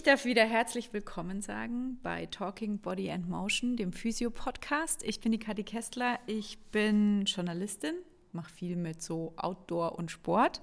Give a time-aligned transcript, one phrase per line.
[0.00, 5.02] Ich darf wieder herzlich willkommen sagen bei Talking Body and Motion, dem Physio-Podcast.
[5.02, 7.96] Ich bin die Kathi Kessler, ich bin Journalistin,
[8.32, 10.62] mache viel mit so Outdoor und Sport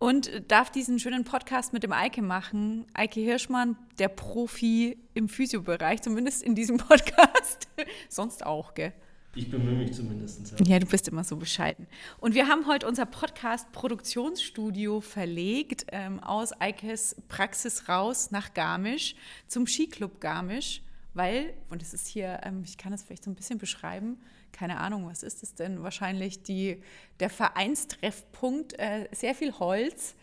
[0.00, 2.86] und darf diesen schönen Podcast mit dem Eike machen.
[2.92, 7.68] Eike Hirschmann, der Profi im Physiobereich, zumindest in diesem Podcast.
[8.08, 8.92] Sonst auch, gell?
[9.34, 10.52] Ich bemühe mich zumindest.
[10.58, 10.66] Ja.
[10.66, 11.86] ja, du bist immer so bescheiden.
[12.18, 19.14] Und wir haben heute unser Podcast-Produktionsstudio verlegt ähm, aus Eikes Praxis raus nach Garmisch
[19.46, 20.82] zum Skiclub Garmisch,
[21.14, 24.18] weil, und es ist hier, ähm, ich kann es vielleicht so ein bisschen beschreiben,
[24.52, 25.84] keine Ahnung, was ist es denn?
[25.84, 26.82] Wahrscheinlich die,
[27.20, 30.16] der Vereinstreffpunkt, äh, sehr viel Holz,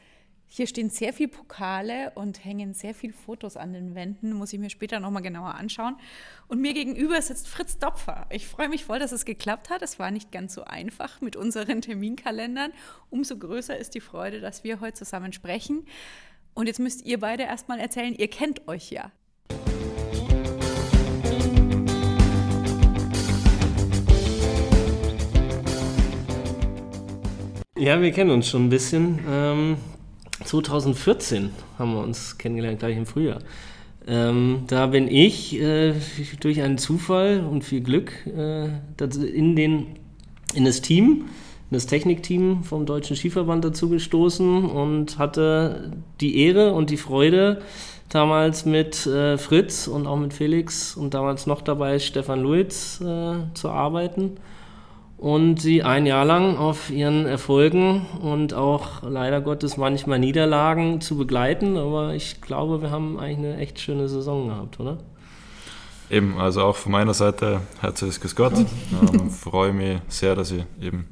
[0.49, 4.31] hier stehen sehr viele Pokale und hängen sehr viele Fotos an den Wänden.
[4.33, 5.97] Muss ich mir später nochmal genauer anschauen.
[6.47, 8.25] Und mir gegenüber sitzt Fritz Dopfer.
[8.29, 9.81] Ich freue mich voll, dass es geklappt hat.
[9.81, 12.71] Es war nicht ganz so einfach mit unseren Terminkalendern.
[13.09, 15.85] Umso größer ist die Freude, dass wir heute zusammen sprechen.
[16.53, 19.11] Und jetzt müsst ihr beide erstmal erzählen, ihr kennt euch ja.
[27.77, 29.19] Ja, wir kennen uns schon ein bisschen.
[29.29, 29.77] Ähm,
[30.43, 33.39] 2014 haben wir uns kennengelernt, gleich im Frühjahr.
[34.07, 35.93] Ähm, da bin ich äh,
[36.39, 38.69] durch einen Zufall und viel Glück äh,
[39.33, 39.87] in, den,
[40.53, 41.25] in das Team,
[41.69, 47.61] in das Technikteam vom Deutschen Skiverband dazu gestoßen und hatte die Ehre und die Freude,
[48.09, 53.35] damals mit äh, Fritz und auch mit Felix und damals noch dabei Stefan Luiz äh,
[53.53, 54.37] zu arbeiten
[55.17, 61.17] und sie ein Jahr lang auf ihren Erfolgen und auch leider Gottes manchmal Niederlagen zu
[61.17, 61.75] begleiten.
[61.75, 64.99] Aber ich glaube, wir haben eigentlich eine echt schöne Saison gehabt, oder?
[66.09, 68.53] Eben, also auch von meiner Seite herzliches Gott.
[69.13, 71.07] ähm, freue mich sehr, dass ich eben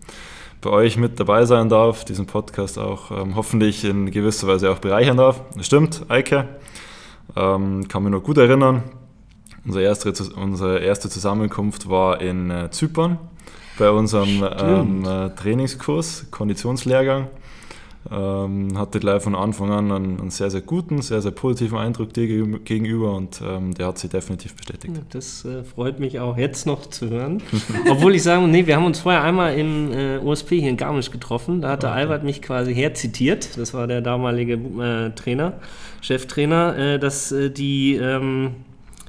[0.61, 4.79] bei euch mit dabei sein darf, diesen Podcast auch ähm, hoffentlich in gewisser Weise auch
[4.79, 5.41] bereichern darf.
[5.55, 6.47] Das stimmt, Eike.
[7.35, 8.83] Ähm, kann mich noch gut erinnern.
[9.65, 13.17] Unsere erste, unsere erste Zusammenkunft war in äh, Zypern
[13.77, 17.27] bei unserem ähm, äh, Trainingskurs, Konditionslehrgang.
[18.11, 22.13] Ähm, hatte gleich von Anfang an einen, einen, sehr, sehr guten, sehr, sehr positiven Eindruck
[22.13, 22.27] dir
[22.59, 24.93] gegenüber und ähm, der hat sich definitiv bestätigt.
[25.09, 27.41] Das äh, freut mich auch jetzt noch zu hören.
[27.89, 31.09] Obwohl ich sagen, nee, wir haben uns vorher einmal im äh, OSP hier in Garmisch
[31.09, 31.61] getroffen.
[31.61, 31.95] Da hatte okay.
[31.95, 33.57] Albert mich quasi herzitiert.
[33.57, 35.53] Das war der damalige äh, Trainer,
[36.01, 38.51] Cheftrainer, äh, dass äh, die ähm,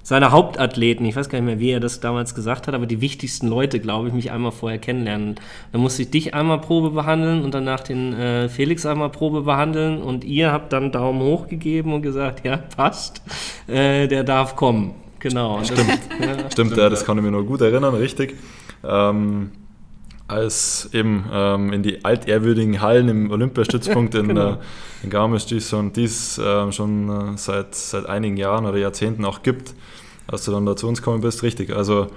[0.06, 3.00] seine Hauptathleten, ich weiß gar nicht mehr, wie er das damals gesagt hat, aber die
[3.00, 5.34] wichtigsten Leute, glaube ich, mich einmal vorher kennenlernen.
[5.72, 10.00] Dann musste ich dich einmal Probe behandeln und danach den äh, Felix einmal Probe behandeln
[10.00, 13.21] und ihr habt dann Daumen hoch gegeben und gesagt, ja, passt,
[13.67, 14.94] äh, der darf kommen.
[15.19, 15.59] Genau.
[15.65, 15.81] Stimmt,
[16.21, 18.37] das, ja, stimmt, ja, das kann ich mir noch gut erinnern, richtig.
[18.84, 19.50] Ähm,
[20.28, 24.53] als eben ähm, in die altehrwürdigen Hallen im Olympiastützpunkt in, genau.
[24.53, 24.56] äh,
[25.03, 29.25] in Garmisch, die es und dies äh, schon äh, seit, seit einigen Jahren oder Jahrzehnten
[29.25, 29.75] auch gibt,
[30.26, 31.75] als du dann da zu uns gekommen bist, richtig.
[31.75, 32.09] Also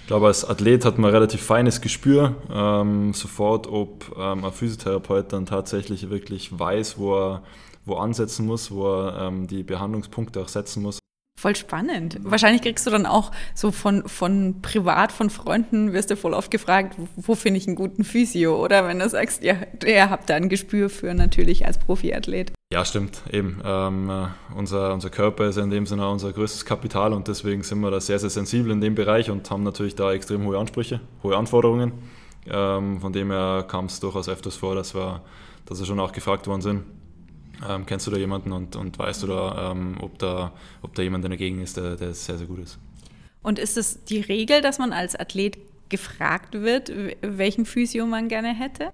[0.00, 5.32] ich glaube, als Athlet hat man relativ feines Gespür ähm, sofort, ob ähm, ein Physiotherapeut
[5.32, 7.42] dann tatsächlich wirklich weiß, wo er
[7.84, 10.98] wo ansetzen muss, wo er ähm, die Behandlungspunkte auch setzen muss.
[11.38, 12.18] Voll spannend.
[12.22, 16.50] Wahrscheinlich kriegst du dann auch so von, von privat, von Freunden, wirst du voll oft
[16.50, 18.62] gefragt, wo, wo finde ich einen guten Physio?
[18.62, 19.54] Oder wenn du sagst, ja,
[19.84, 22.52] ihr habt da ein Gespür für natürlich als Profiathlet.
[22.70, 23.62] Ja, stimmt, eben.
[23.64, 27.80] Ähm, äh, unser, unser Körper ist in dem Sinne unser größtes Kapital und deswegen sind
[27.80, 31.00] wir da sehr, sehr sensibel in dem Bereich und haben natürlich da extrem hohe Ansprüche,
[31.22, 31.92] hohe Anforderungen.
[32.46, 35.22] Ähm, von dem her kam es durchaus öfters vor, dass wir,
[35.64, 36.84] dass wir schon auch gefragt worden sind,
[37.66, 40.52] ähm, kennst du da jemanden und, und weißt du da, ähm, ob da,
[40.82, 42.78] ob da jemand in der Gegend ist, der, der sehr, sehr gut ist?
[43.42, 45.56] Und ist es die Regel, dass man als Athlet
[45.88, 46.92] gefragt wird,
[47.22, 48.92] welchen Physio man gerne hätte?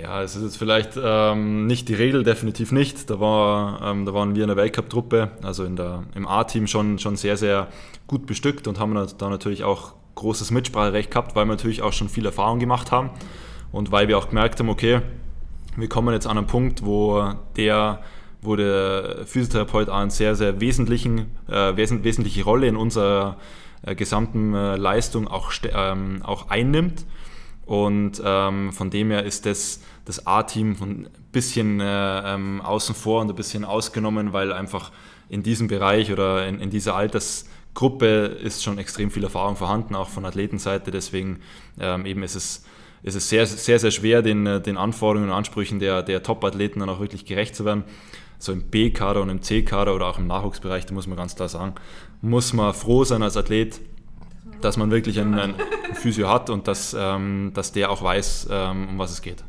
[0.00, 3.10] Ja, es ist jetzt vielleicht ähm, nicht die Regel, definitiv nicht.
[3.10, 6.98] Da, war, ähm, da waren wir in der Weltcup-Truppe, also in der, im A-Team schon,
[6.98, 7.68] schon sehr, sehr
[8.06, 12.08] gut bestückt und haben da natürlich auch großes Mitspracherecht gehabt, weil wir natürlich auch schon
[12.08, 13.10] viel Erfahrung gemacht haben
[13.70, 15.00] und weil wir auch gemerkt haben, okay,
[15.76, 18.02] wir kommen jetzt an einen Punkt, wo der,
[18.40, 23.38] wo der Physiotherapeut eine sehr, sehr wesentlichen, äh, wes wesentliche Rolle in unserer
[23.82, 27.06] äh, gesamten äh, Leistung auch, ähm, auch einnimmt.
[27.64, 33.20] Und ähm, von dem her ist das, das A-Team ein bisschen äh, ähm, außen vor
[33.20, 34.92] und ein bisschen ausgenommen, weil einfach
[35.28, 40.08] in diesem Bereich oder in, in dieser Altersgruppe ist schon extrem viel Erfahrung vorhanden, auch
[40.08, 40.90] von Athletenseite.
[40.90, 41.40] Deswegen
[41.78, 42.64] ähm, eben ist es
[43.02, 46.80] ist es sehr, sehr, sehr schwer, den, äh, den Anforderungen und Ansprüchen der, der Top-Athleten
[46.80, 47.84] dann auch wirklich gerecht zu werden.
[48.38, 51.48] So im B-Kader und im C-Kader oder auch im Nachwuchsbereich, da muss man ganz klar
[51.48, 51.74] sagen,
[52.20, 53.80] muss man froh sein als Athlet,
[54.60, 55.54] dass man wirklich einen, einen
[55.94, 59.44] Physio hat und dass, ähm, dass der auch weiß, ähm, um was es geht.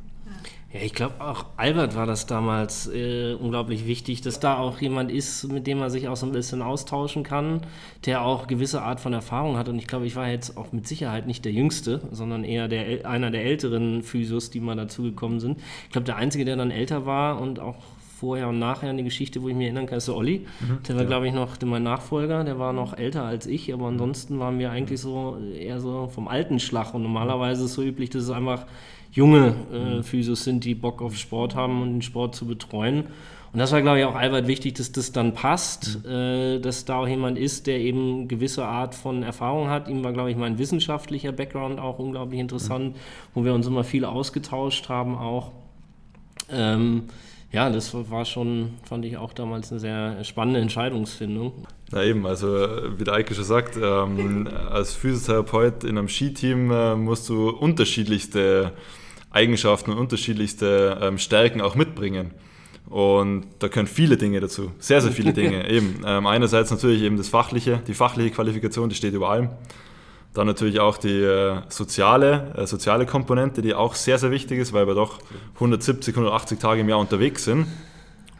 [0.73, 5.11] Ja, ich glaube auch Albert war das damals äh, unglaublich wichtig, dass da auch jemand
[5.11, 7.61] ist, mit dem man sich auch so ein bisschen austauschen kann,
[8.05, 9.69] der auch gewisse Art von Erfahrung hat.
[9.69, 13.07] Und ich glaube, ich war jetzt auch mit Sicherheit nicht der Jüngste, sondern eher der,
[13.07, 15.59] einer der älteren Physios, die mal dazugekommen sind.
[15.85, 17.77] Ich glaube, der Einzige, der dann älter war und auch
[18.17, 20.47] vorher und nachher eine Geschichte, wo ich mich erinnern kann, ist der Olli.
[20.59, 21.07] Mhm, der war, ja.
[21.07, 24.71] glaube ich, noch mein Nachfolger, der war noch älter als ich, aber ansonsten waren wir
[24.71, 26.95] eigentlich so eher so vom alten Schlag.
[26.95, 28.65] Und normalerweise ist es so üblich, dass es einfach
[29.13, 33.05] junge äh, Physios sind, die Bock auf Sport haben und den Sport zu betreuen.
[33.53, 36.11] Und das war, glaube ich, auch Albert wichtig, dass das dann passt, mhm.
[36.11, 39.87] äh, dass da auch jemand ist, der eben gewisse Art von Erfahrung hat.
[39.87, 42.99] Ihm war, glaube ich, mein wissenschaftlicher Background auch unglaublich interessant, mhm.
[43.35, 45.51] wo wir uns immer viel ausgetauscht haben auch.
[46.49, 47.03] Ähm,
[47.51, 51.67] ja, das war schon, fand ich auch damals eine sehr spannende Entscheidungsfindung.
[51.91, 52.47] Na eben, also
[52.97, 58.73] wie der Eike schon sagt, ähm, als Physiotherapeut in einem Skiteam äh, musst du unterschiedlichste
[59.33, 62.31] Eigenschaften und unterschiedlichste ähm, Stärken auch mitbringen.
[62.89, 65.69] Und da können viele Dinge dazu, sehr, sehr viele Dinge.
[65.69, 69.49] eben ähm, einerseits natürlich eben das Fachliche, die fachliche Qualifikation, die steht über allem.
[70.33, 74.73] Dann natürlich auch die äh, soziale, äh, soziale Komponente, die auch sehr, sehr wichtig ist,
[74.73, 75.19] weil wir doch
[75.55, 77.67] 170, 180 Tage im Jahr unterwegs sind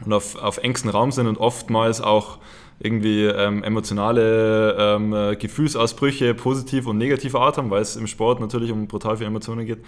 [0.04, 2.38] und auf, auf engstem Raum sind und oftmals auch
[2.80, 8.40] irgendwie ähm, emotionale ähm, äh, Gefühlsausbrüche positiv und negativer Art haben, weil es im Sport
[8.40, 9.78] natürlich um brutal viele Emotionen geht.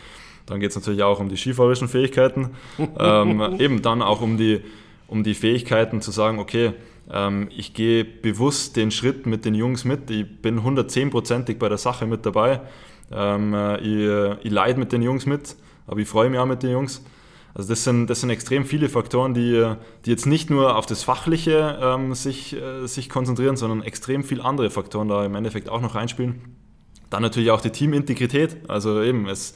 [0.47, 2.51] Dann geht es natürlich auch um die skifahrerischen Fähigkeiten.
[2.99, 4.61] ähm, eben dann auch um die,
[5.09, 6.73] um die Fähigkeiten zu sagen, okay,
[7.11, 10.11] ähm, ich gehe bewusst den Schritt mit den Jungs mit.
[10.11, 12.61] Ich bin 110%ig bei der Sache mit dabei.
[13.13, 15.57] Ähm, äh, ich, ich leide mit den Jungs mit,
[15.87, 17.03] aber ich freue mich auch mit den Jungs.
[17.57, 19.73] Also das sind, das sind extrem viele Faktoren, die,
[20.05, 24.45] die jetzt nicht nur auf das Fachliche ähm, sich, äh, sich konzentrieren, sondern extrem viele
[24.45, 26.43] andere Faktoren da im Endeffekt auch noch reinspielen.
[27.09, 28.69] Dann natürlich auch die Teamintegrität.
[28.69, 29.55] Also eben, es,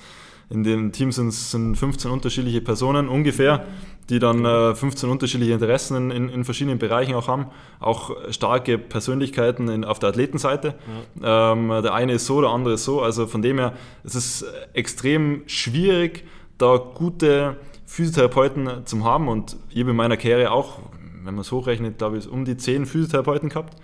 [0.51, 3.67] in den Teams sind, sind 15 unterschiedliche Personen ungefähr,
[4.09, 7.47] die dann äh, 15 unterschiedliche Interessen in, in, verschiedenen Bereichen auch haben.
[7.79, 10.75] Auch starke Persönlichkeiten in, auf der Athletenseite.
[11.23, 11.53] Ja.
[11.53, 13.01] Ähm, der eine ist so, der andere ist so.
[13.01, 16.25] Also von dem her, es ist extrem schwierig,
[16.59, 17.57] da gute
[17.87, 20.81] Physiotherapeuten zu haben und ich habe in meiner Karriere auch,
[21.25, 23.77] wenn man es hochrechnet, glaube ich, um die zehn Physiotherapeuten gehabt.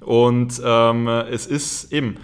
[0.00, 2.16] Und ähm, es ist eben,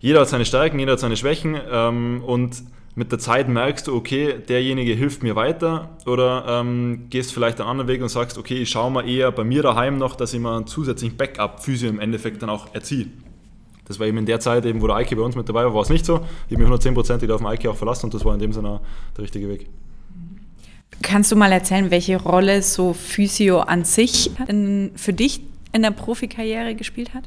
[0.00, 2.62] jeder hat seine Stärken, jeder hat seine Schwächen ähm, und
[2.98, 7.70] mit der Zeit merkst du, okay, derjenige hilft mir weiter oder ähm, gehst vielleicht einen
[7.70, 10.40] anderen Weg und sagst, okay, ich schaue mal eher bei mir daheim noch, dass ich
[10.40, 13.06] mal einen zusätzlichen Backup-Physio im Endeffekt dann auch erziehe.
[13.86, 15.74] Das war eben in der Zeit, eben, wo der Eike bei uns mit dabei war,
[15.74, 16.26] war es nicht so.
[16.48, 18.80] Ich habe mich 110% auf den Eike auch verlassen und das war in dem Sinne
[19.16, 19.68] der richtige Weg.
[21.00, 24.32] Kannst du mal erzählen, welche Rolle so Physio an sich
[24.96, 25.42] für dich
[25.72, 27.24] in der Profikarriere gespielt hat?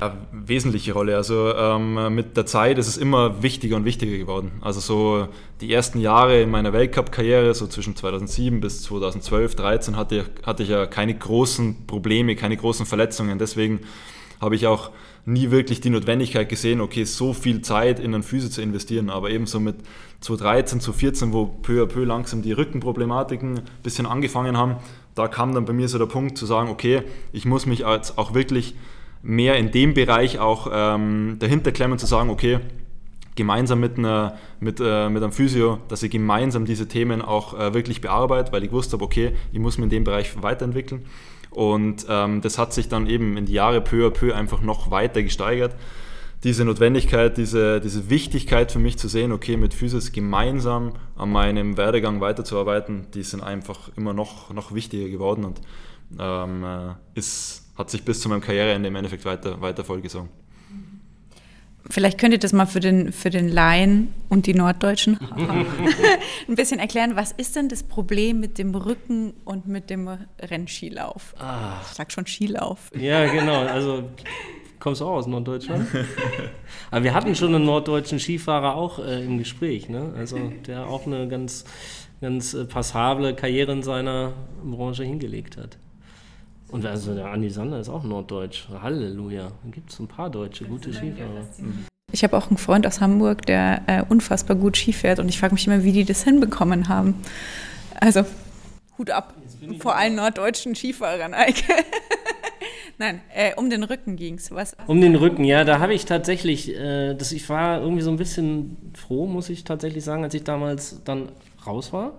[0.00, 1.16] Ja, wesentliche Rolle.
[1.16, 4.52] Also ähm, mit der Zeit ist es immer wichtiger und wichtiger geworden.
[4.62, 5.28] Also so
[5.60, 10.70] die ersten Jahre in meiner Weltcup-Karriere, so zwischen 2007 bis 2012, 2013, hatte, hatte ich
[10.70, 13.38] ja keine großen Probleme, keine großen Verletzungen.
[13.38, 13.80] Deswegen
[14.40, 14.90] habe ich auch
[15.24, 19.08] nie wirklich die Notwendigkeit gesehen, okay, so viel Zeit in einen Physio zu investieren.
[19.08, 19.76] Aber ebenso mit
[20.20, 24.76] 2013, 2014, wo peu à peu langsam die Rückenproblematiken ein bisschen angefangen haben,
[25.14, 28.16] da kam dann bei mir so der Punkt zu sagen, okay, ich muss mich als
[28.18, 28.74] auch wirklich
[29.22, 32.60] mehr in dem Bereich auch ähm, dahinter klemmen, zu sagen, okay,
[33.34, 37.72] gemeinsam mit, einer, mit, äh, mit einem Physio, dass ich gemeinsam diese Themen auch äh,
[37.74, 41.04] wirklich bearbeite, weil ich wusste okay, ich muss mich in dem Bereich weiterentwickeln.
[41.50, 44.90] Und ähm, das hat sich dann eben in die Jahre peu à peu einfach noch
[44.90, 45.74] weiter gesteigert.
[46.44, 51.76] Diese Notwendigkeit, diese, diese Wichtigkeit für mich zu sehen, okay, mit Physis gemeinsam an meinem
[51.76, 55.60] Werdegang weiterzuarbeiten, die sind einfach immer noch, noch wichtiger geworden und
[56.18, 60.30] ähm, äh, ist, hat sich bis zu meinem Karriereende im Endeffekt weiter, weiter vollgesogen.
[61.90, 65.18] Vielleicht könnt ihr das mal für den, für den Laien und die Norddeutschen
[66.48, 67.16] ein bisschen erklären.
[67.16, 70.08] Was ist denn das Problem mit dem Rücken und mit dem
[70.40, 71.34] Rennskilauf?
[71.38, 71.80] Ah.
[71.82, 72.90] Ich sag schon Skilauf.
[72.96, 73.62] Ja, genau.
[73.66, 74.04] Also
[74.82, 75.86] kommst du auch aus Norddeutschland?
[76.90, 79.88] Aber wir hatten schon einen norddeutschen Skifahrer auch äh, im Gespräch.
[79.88, 80.12] Ne?
[80.16, 81.64] Also der auch eine ganz,
[82.20, 85.78] ganz äh, passable Karriere in seiner Branche hingelegt hat.
[86.68, 88.66] Und also der Andi Sander ist auch norddeutsch.
[88.82, 89.52] Halleluja.
[89.62, 91.46] Da gibt es ein paar deutsche gute Skifahrer.
[92.10, 95.38] Ich habe auch einen Freund aus Hamburg, der äh, unfassbar gut Ski fährt und ich
[95.38, 97.14] frage mich immer, wie die das hinbekommen haben.
[98.00, 98.24] Also,
[98.98, 99.34] Hut ab
[99.78, 101.72] vor allen norddeutschen Skifahrern, Eike.
[103.02, 104.52] Nein, äh, um den Rücken ging es.
[104.86, 108.16] Um den Rücken, ja, da habe ich tatsächlich, äh, das, ich war irgendwie so ein
[108.16, 111.30] bisschen froh, muss ich tatsächlich sagen, als ich damals dann
[111.66, 112.12] raus war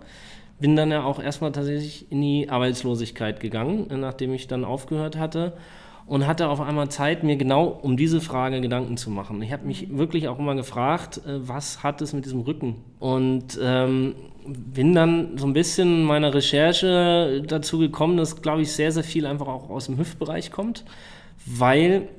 [0.60, 5.54] bin dann ja auch erstmal tatsächlich in die Arbeitslosigkeit gegangen, nachdem ich dann aufgehört hatte.
[6.06, 9.42] und hatte auf einmal Zeit, mir genau um diese Frage Gedanken zu machen.
[9.42, 12.76] Ich habe mich wirklich auch immer gefragt, äh, was hat es mit diesem Rücken?
[13.00, 14.16] Und ähm,
[14.48, 19.04] bin dann so ein bisschen in meiner Recherche dazu gekommen, dass, glaube ich, sehr, sehr
[19.04, 20.86] viel einfach auch aus dem Hüftbereich kommt,
[21.46, 22.10] weil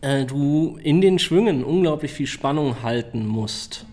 [0.00, 3.86] äh, du in den Schwüngen unglaublich viel Spannung halten musst.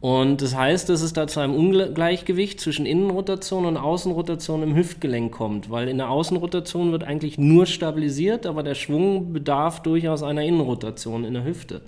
[0.00, 5.32] Und das heißt, dass es da zu einem Ungleichgewicht zwischen Innenrotation und Außenrotation im Hüftgelenk
[5.32, 10.42] kommt, weil in der Außenrotation wird eigentlich nur stabilisiert, aber der Schwung bedarf durchaus einer
[10.42, 11.80] Innenrotation in der Hüfte.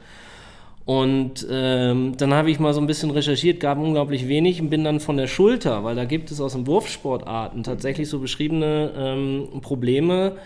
[0.86, 4.84] Und ähm, dann habe ich mal so ein bisschen recherchiert, gab unglaublich wenig und bin
[4.84, 9.60] dann von der Schulter, weil da gibt es aus den Wurfsportarten tatsächlich so beschriebene ähm,
[9.62, 10.36] Probleme,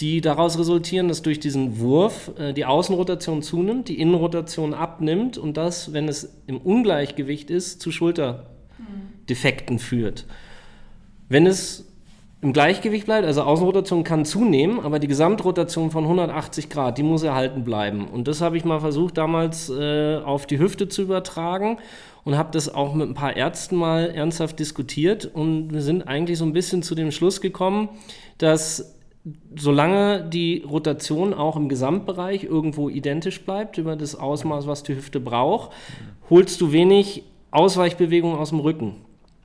[0.00, 5.56] die daraus resultieren, dass durch diesen Wurf äh, die Außenrotation zunimmt, die Innenrotation abnimmt und
[5.56, 10.26] das, wenn es im Ungleichgewicht ist, zu Schulterdefekten führt.
[11.28, 11.83] Wenn es
[12.44, 17.22] im Gleichgewicht bleibt, also Außenrotation kann zunehmen, aber die Gesamtrotation von 180 Grad, die muss
[17.22, 18.06] erhalten bleiben.
[18.06, 21.78] Und das habe ich mal versucht damals äh, auf die Hüfte zu übertragen
[22.22, 26.36] und habe das auch mit ein paar Ärzten mal ernsthaft diskutiert und wir sind eigentlich
[26.36, 27.88] so ein bisschen zu dem Schluss gekommen,
[28.36, 28.94] dass
[29.56, 35.18] solange die Rotation auch im Gesamtbereich irgendwo identisch bleibt, über das Ausmaß, was die Hüfte
[35.18, 35.70] braucht,
[36.28, 37.22] holst du wenig
[37.52, 38.96] Ausweichbewegung aus dem Rücken.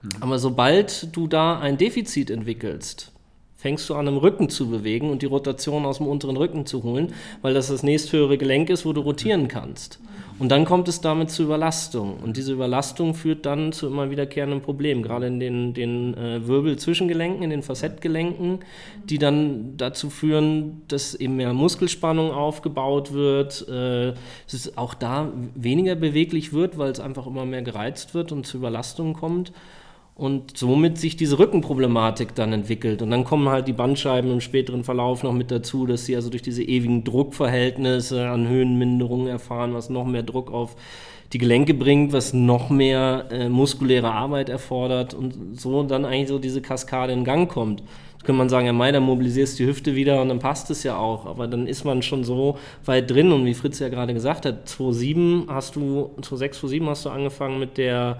[0.01, 0.09] Mhm.
[0.21, 3.11] Aber sobald du da ein Defizit entwickelst,
[3.59, 6.81] fängst du an, im Rücken zu bewegen und die Rotation aus dem unteren Rücken zu
[6.83, 9.99] holen, weil das das nächsthöhere Gelenk ist, wo du rotieren kannst.
[10.39, 12.19] Und dann kommt es damit zu Überlastung.
[12.23, 17.43] Und diese Überlastung führt dann zu immer wiederkehrenden Problemen, gerade in den, den äh, Wirbelzwischengelenken,
[17.43, 18.59] in den Facettgelenken,
[19.03, 24.13] die dann dazu führen, dass eben mehr Muskelspannung aufgebaut wird, äh,
[24.47, 28.55] es auch da weniger beweglich wird, weil es einfach immer mehr gereizt wird und zu
[28.55, 29.51] Überlastungen kommt
[30.19, 33.01] und somit sich diese Rückenproblematik dann entwickelt.
[33.01, 36.29] Und dann kommen halt die Bandscheiben im späteren Verlauf noch mit dazu, dass sie also
[36.29, 40.75] durch diese ewigen Druckverhältnisse an Höhenminderungen erfahren, was noch mehr Druck auf
[41.31, 46.37] die Gelenke bringt, was noch mehr äh, muskuläre Arbeit erfordert und so dann eigentlich so
[46.37, 47.79] diese Kaskade in Gang kommt.
[47.79, 50.69] Jetzt könnte man sagen, ja, Mai, dann mobilisierst du die Hüfte wieder und dann passt
[50.69, 51.27] es ja auch.
[51.27, 54.67] Aber dann ist man schon so weit drin und wie Fritz ja gerade gesagt hat,
[54.67, 58.17] 2007 hast du, 2006, 2007 hast du angefangen mit der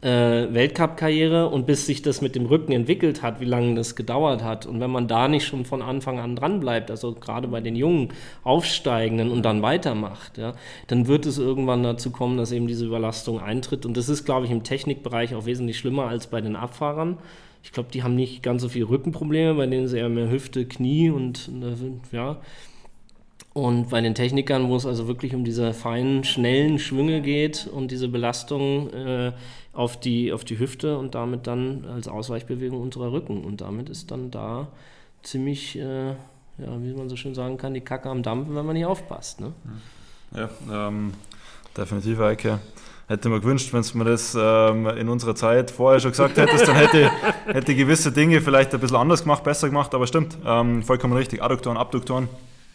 [0.00, 4.64] Weltcup-Karriere und bis sich das mit dem Rücken entwickelt hat, wie lange das gedauert hat.
[4.64, 7.74] Und wenn man da nicht schon von Anfang an dran bleibt, also gerade bei den
[7.74, 8.10] jungen
[8.44, 10.54] Aufsteigenden und dann weitermacht, ja,
[10.86, 13.84] dann wird es irgendwann dazu kommen, dass eben diese Überlastung eintritt.
[13.86, 17.18] Und das ist, glaube ich, im Technikbereich auch wesentlich schlimmer als bei den Abfahrern.
[17.64, 20.64] Ich glaube, die haben nicht ganz so viele Rückenprobleme, bei denen sie eher mehr Hüfte,
[20.64, 22.38] Knie und äh, ja,
[23.58, 27.90] und bei den Technikern, wo es also wirklich um diese feinen, schnellen Schwünge geht und
[27.90, 29.32] diese Belastung äh,
[29.78, 33.44] auf, die, auf die Hüfte und damit dann als Ausweichbewegung unserer Rücken.
[33.44, 34.66] Und damit ist dann da
[35.22, 36.16] ziemlich, äh, ja,
[36.58, 39.40] wie man so schön sagen kann, die Kacke am Dampfen, wenn man nicht aufpasst.
[39.40, 39.52] Ne?
[40.34, 41.12] Ja, ähm,
[41.76, 42.58] definitiv, Eike.
[43.06, 46.66] Hätte mir gewünscht, wenn du mir das ähm, in unserer Zeit vorher schon gesagt hättest,
[46.66, 47.10] dann hätte,
[47.46, 51.40] hätte gewisse Dinge vielleicht ein bisschen anders gemacht, besser gemacht, aber stimmt, ähm, vollkommen richtig.
[51.40, 52.28] Adduktoren, Abduktoren,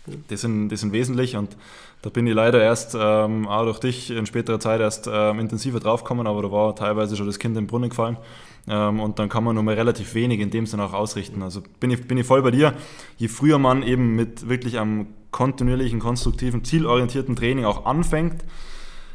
[0.07, 1.55] die sind, die sind wesentlich und
[2.01, 5.79] da bin ich leider erst ähm, auch durch dich in späterer Zeit erst ähm, intensiver
[5.79, 8.17] draufgekommen, aber da war teilweise schon das Kind im Brunnen gefallen.
[8.67, 11.41] Ähm, und dann kann man nur mal relativ wenig in dem Sinne auch ausrichten.
[11.41, 12.73] Also bin ich, bin ich voll bei dir.
[13.17, 18.43] Je früher man eben mit wirklich einem kontinuierlichen, konstruktiven, zielorientierten Training auch anfängt,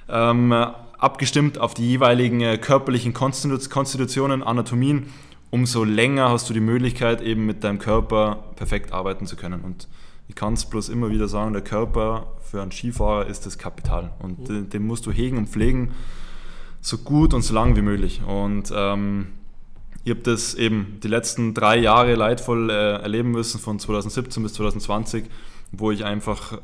[0.08, 5.12] ähm, abgestimmt auf die jeweiligen äh, körperlichen Konstitutionen, Anatomien,
[5.50, 9.60] umso länger hast du die Möglichkeit, eben mit deinem Körper perfekt arbeiten zu können.
[9.60, 9.88] Und
[10.28, 14.12] ich kann es bloß immer wieder sagen, der Körper für einen Skifahrer ist das Kapital
[14.20, 14.44] und mhm.
[14.44, 15.92] den, den, musst du hegen und pflegen,
[16.80, 18.22] so gut und so lang wie möglich.
[18.26, 19.28] Und ähm,
[20.04, 24.54] ich habe das eben die letzten drei Jahre leidvoll äh, erleben müssen, von 2017 bis
[24.54, 25.24] 2020,
[25.72, 26.58] wo ich einfach äh,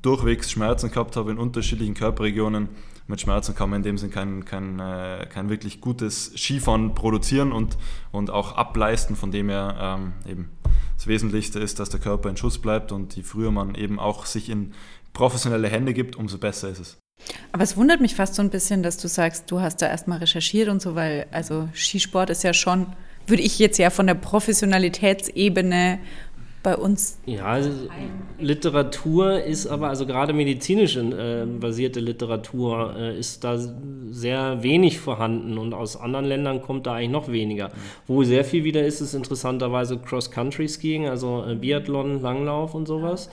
[0.00, 2.68] durchwegs Schmerzen gehabt habe in unterschiedlichen Körperregionen.
[3.06, 7.52] Mit Schmerzen kann man in dem Sinn kein, kein, äh, kein wirklich gutes Skifahren produzieren
[7.52, 7.76] und,
[8.10, 10.50] und auch ableisten, von dem her ähm, eben
[10.96, 14.24] das Wesentlichste ist, dass der Körper in Schuss bleibt und je früher man eben auch
[14.24, 14.72] sich in
[15.12, 16.98] professionelle Hände gibt, umso besser ist es.
[17.52, 20.18] Aber es wundert mich fast so ein bisschen, dass du sagst, du hast da erstmal
[20.18, 22.86] recherchiert und so, weil also Skisport ist ja schon,
[23.26, 25.98] würde ich jetzt ja von der Professionalitätsebene
[26.62, 27.18] bei uns.
[27.26, 27.70] Ja, also
[28.38, 33.58] Literatur ist aber, also gerade medizinisch äh, basierte Literatur äh, ist da
[34.10, 37.70] sehr wenig vorhanden und aus anderen Ländern kommt da eigentlich noch weniger.
[38.06, 43.28] Wo sehr viel wieder ist, ist interessanterweise Cross-Country-Skiing, also äh, Biathlon, Langlauf und sowas.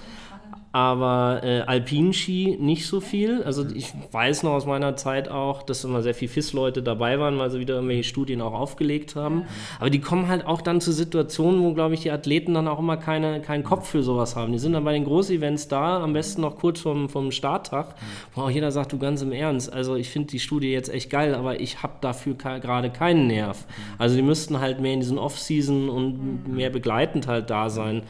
[0.71, 3.41] Aber äh, Alpinski nicht so viel.
[3.43, 7.39] Also ich weiß noch aus meiner Zeit auch, dass immer sehr viele FIS-Leute dabei waren,
[7.39, 9.45] weil sie wieder irgendwelche Studien auch aufgelegt haben.
[9.79, 12.77] Aber die kommen halt auch dann zu Situationen, wo, glaube ich, die Athleten dann auch
[12.77, 14.51] immer keine, keinen Kopf für sowas haben.
[14.51, 17.95] Die sind dann bei den Großevents da, am besten noch kurz vom, vom Starttag,
[18.35, 21.09] wo auch jeder sagt, du ganz im Ernst, also ich finde die Studie jetzt echt
[21.09, 23.65] geil, aber ich habe dafür gerade keinen Nerv.
[23.97, 28.03] Also die müssten halt mehr in diesen Off-Season und mehr begleitend halt da sein.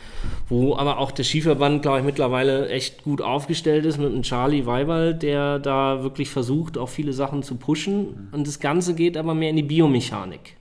[0.50, 4.24] Wo aber auch der Skiverband, glaube ich, mittlerweile mittlerweile echt gut aufgestellt ist mit einem
[4.24, 8.30] Charlie Weiwald, der da wirklich versucht, auch viele Sachen zu pushen.
[8.32, 10.56] Und das Ganze geht aber mehr in die Biomechanik.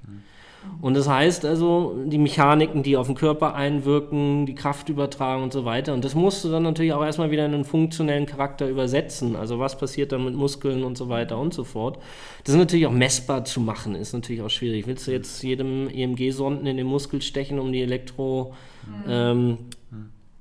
[0.81, 5.65] Und das heißt also, die Mechaniken, die auf den Körper einwirken, die Kraftübertragung und so
[5.65, 5.95] weiter.
[5.95, 9.35] Und das musst du dann natürlich auch erstmal wieder in einen funktionellen Charakter übersetzen.
[9.35, 11.99] Also was passiert dann mit Muskeln und so weiter und so fort.
[12.45, 14.87] Das ist natürlich auch messbar zu machen, ist natürlich auch schwierig.
[14.87, 18.55] Willst du jetzt jedem EMG-Sonden in den Muskel stechen, um die Elektro...
[18.87, 19.11] Mhm.
[19.11, 19.59] Ähm,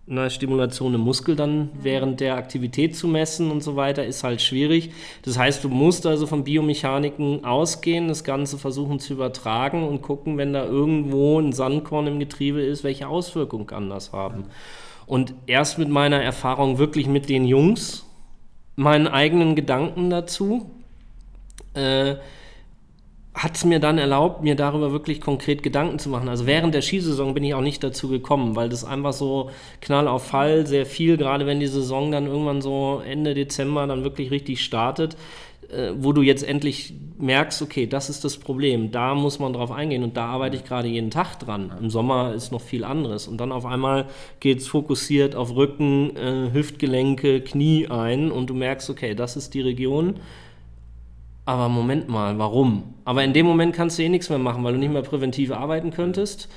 [0.10, 4.42] eine Stimulation im Muskel dann während der Aktivität zu messen und so weiter, ist halt
[4.42, 4.92] schwierig.
[5.24, 10.38] Das heißt, du musst also von Biomechaniken ausgehen, das Ganze versuchen zu übertragen und gucken,
[10.38, 14.46] wenn da irgendwo ein Sandkorn im Getriebe ist, welche Auswirkungen kann das haben.
[15.06, 18.06] Und erst mit meiner Erfahrung wirklich mit den Jungs,
[18.76, 20.72] meinen eigenen Gedanken dazu,
[21.74, 22.16] äh,
[23.38, 26.28] hat es mir dann erlaubt, mir darüber wirklich konkret Gedanken zu machen.
[26.28, 30.08] Also während der Skisaison bin ich auch nicht dazu gekommen, weil das einfach so Knall
[30.08, 34.32] auf Fall, sehr viel, gerade wenn die Saison dann irgendwann so Ende Dezember dann wirklich
[34.32, 35.16] richtig startet,
[35.70, 39.72] äh, wo du jetzt endlich merkst, okay, das ist das Problem, da muss man drauf
[39.72, 41.72] eingehen und da arbeite ich gerade jeden Tag dran.
[41.80, 44.08] Im Sommer ist noch viel anderes und dann auf einmal
[44.40, 49.54] geht es fokussiert auf Rücken, äh, Hüftgelenke, Knie ein und du merkst, okay, das ist
[49.54, 50.16] die Region
[51.48, 52.84] aber Moment mal, warum?
[53.06, 55.52] Aber in dem Moment kannst du eh nichts mehr machen, weil du nicht mehr präventiv
[55.52, 56.50] arbeiten könntest,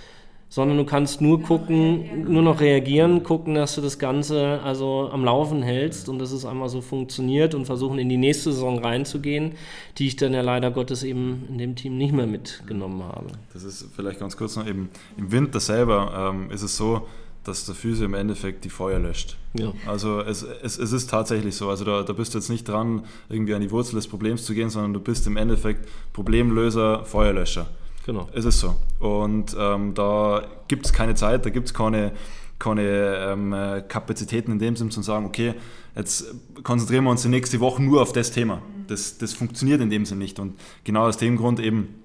[0.49, 5.25] sondern du kannst nur gucken, nur noch reagieren, gucken, dass du das Ganze also am
[5.25, 9.53] Laufen hältst und dass es einmal so funktioniert und versuchen in die nächste Saison reinzugehen,
[9.97, 13.29] die ich dann ja leider Gottes eben in dem Team nicht mehr mitgenommen habe.
[13.53, 17.07] Das ist vielleicht ganz kurz noch eben im Winter selber ähm, ist es so,
[17.45, 19.37] dass der Physio im Endeffekt die Feuer löscht.
[19.55, 19.73] Ja.
[19.87, 21.69] Also es, es, es ist tatsächlich so.
[21.71, 24.55] Also da, da bist du jetzt nicht dran, irgendwie an die Wurzel des Problems zu
[24.55, 27.67] gehen, sondern du bist im Endeffekt Problemlöser, Feuerlöscher.
[28.07, 28.29] Genau.
[28.33, 28.77] Es ist so.
[28.99, 32.13] Und ähm, da gibt es keine Zeit, da gibt es keine,
[32.59, 32.83] keine
[33.33, 33.55] ähm,
[33.89, 35.55] Kapazitäten in dem Sinn zu sagen, okay,
[35.97, 38.63] jetzt konzentrieren wir uns die nächste Woche nur auf das Thema.
[38.87, 40.39] Das, das funktioniert in dem Sinn nicht.
[40.39, 42.00] Und genau aus dem Grund eben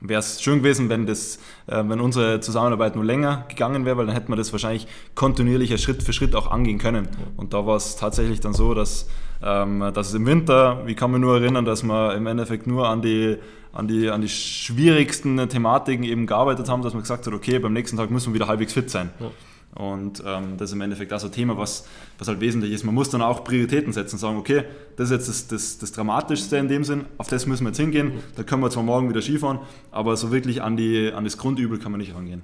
[0.00, 4.06] wäre es schön gewesen, wenn, das, äh, wenn unsere Zusammenarbeit nur länger gegangen wäre, weil
[4.06, 7.08] dann hätten wir das wahrscheinlich kontinuierlicher Schritt für Schritt auch angehen können.
[7.36, 9.08] Und da war es tatsächlich dann so, dass,
[9.42, 12.88] ähm, dass es im Winter, wie kann man nur erinnern, dass wir im Endeffekt nur
[12.88, 13.36] an die,
[13.72, 17.72] an die, an die schwierigsten Thematiken eben gearbeitet haben, dass man gesagt hat, okay, beim
[17.72, 19.10] nächsten Tag müssen wir wieder halbwegs fit sein.
[19.20, 19.30] Ja.
[19.76, 21.86] Und ähm, das ist im Endeffekt auch so ein Thema, was,
[22.18, 22.84] was halt wesentlich ist.
[22.84, 24.64] Man muss dann auch Prioritäten setzen und sagen, okay,
[24.96, 27.80] das ist jetzt das, das, das Dramatischste in dem Sinn, auf das müssen wir jetzt
[27.80, 29.58] hingehen, da können wir zwar morgen wieder Skifahren,
[29.90, 32.42] aber so wirklich an, die, an das Grundübel kann man nicht rangehen.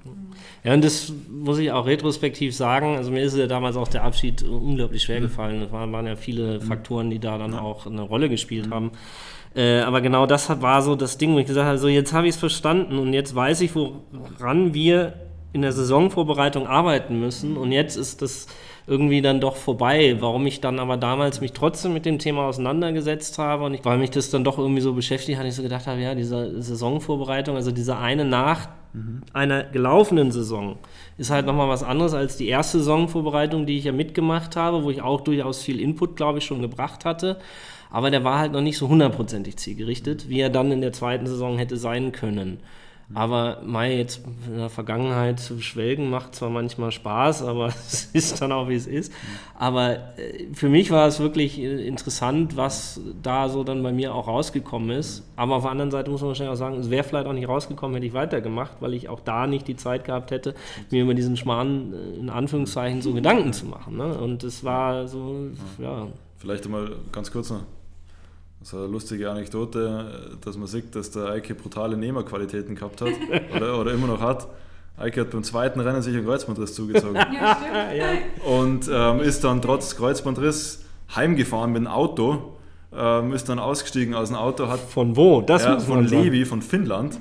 [0.63, 4.03] Ja, und das muss ich auch retrospektiv sagen, also mir ist ja damals auch der
[4.03, 5.23] Abschied unglaublich schwer mhm.
[5.23, 5.61] gefallen.
[5.63, 6.61] Es waren, waren, ja viele mhm.
[6.61, 7.61] Faktoren, die da dann ja.
[7.61, 8.73] auch eine Rolle gespielt mhm.
[8.73, 8.91] haben.
[9.55, 12.27] Äh, aber genau das war so das Ding, wo ich gesagt habe, so jetzt habe
[12.27, 15.13] ich es verstanden und jetzt weiß ich, woran wir
[15.53, 18.47] in der Saisonvorbereitung arbeiten müssen und jetzt ist das
[18.85, 20.17] irgendwie dann doch vorbei.
[20.19, 23.97] Warum ich dann aber damals mich trotzdem mit dem Thema auseinandergesetzt habe und ich, weil
[23.97, 27.55] mich das dann doch irgendwie so beschäftigt hat, ich so gedacht habe, ja, diese Saisonvorbereitung,
[27.55, 29.21] also diese eine nach mhm.
[29.31, 30.77] einer gelaufenen Saison
[31.17, 34.89] ist halt nochmal was anderes als die erste Saisonvorbereitung, die ich ja mitgemacht habe, wo
[34.89, 37.37] ich auch durchaus viel Input, glaube ich, schon gebracht hatte.
[37.89, 41.27] Aber der war halt noch nicht so hundertprozentig zielgerichtet, wie er dann in der zweiten
[41.27, 42.59] Saison hätte sein können.
[43.13, 48.41] Aber Mai jetzt in der Vergangenheit zu schwelgen macht zwar manchmal Spaß, aber es ist
[48.41, 49.11] dann auch wie es ist.
[49.57, 54.15] Aber äh, für mich war es wirklich äh, interessant, was da so dann bei mir
[54.15, 55.23] auch rausgekommen ist.
[55.35, 57.47] Aber auf der anderen Seite muss man wahrscheinlich auch sagen, es wäre vielleicht auch nicht
[57.47, 60.55] rausgekommen, hätte ich weitergemacht, weil ich auch da nicht die Zeit gehabt hätte,
[60.89, 63.97] mir über diesen Schmarrn äh, in Anführungszeichen so Gedanken zu machen.
[63.97, 64.17] Ne?
[64.17, 66.07] Und es war so, ja.
[66.37, 67.61] Vielleicht einmal ganz kurz noch
[68.63, 73.09] so eine lustige Anekdote, dass man sieht, dass der Eike brutale Nehmerqualitäten gehabt hat
[73.55, 74.47] oder, oder immer noch hat.
[74.97, 77.15] Eike hat beim zweiten Rennen sich einen Kreuzbandriss zugezogen.
[77.33, 78.45] Ja, stimmt.
[78.45, 82.52] Und ähm, ist dann trotz Kreuzbandriss heimgefahren mit dem Auto
[82.97, 84.67] ähm, ist dann ausgestiegen aus dem Auto.
[84.67, 85.41] Hat, von wo?
[85.41, 87.19] Das ja, von Levi, von Finnland.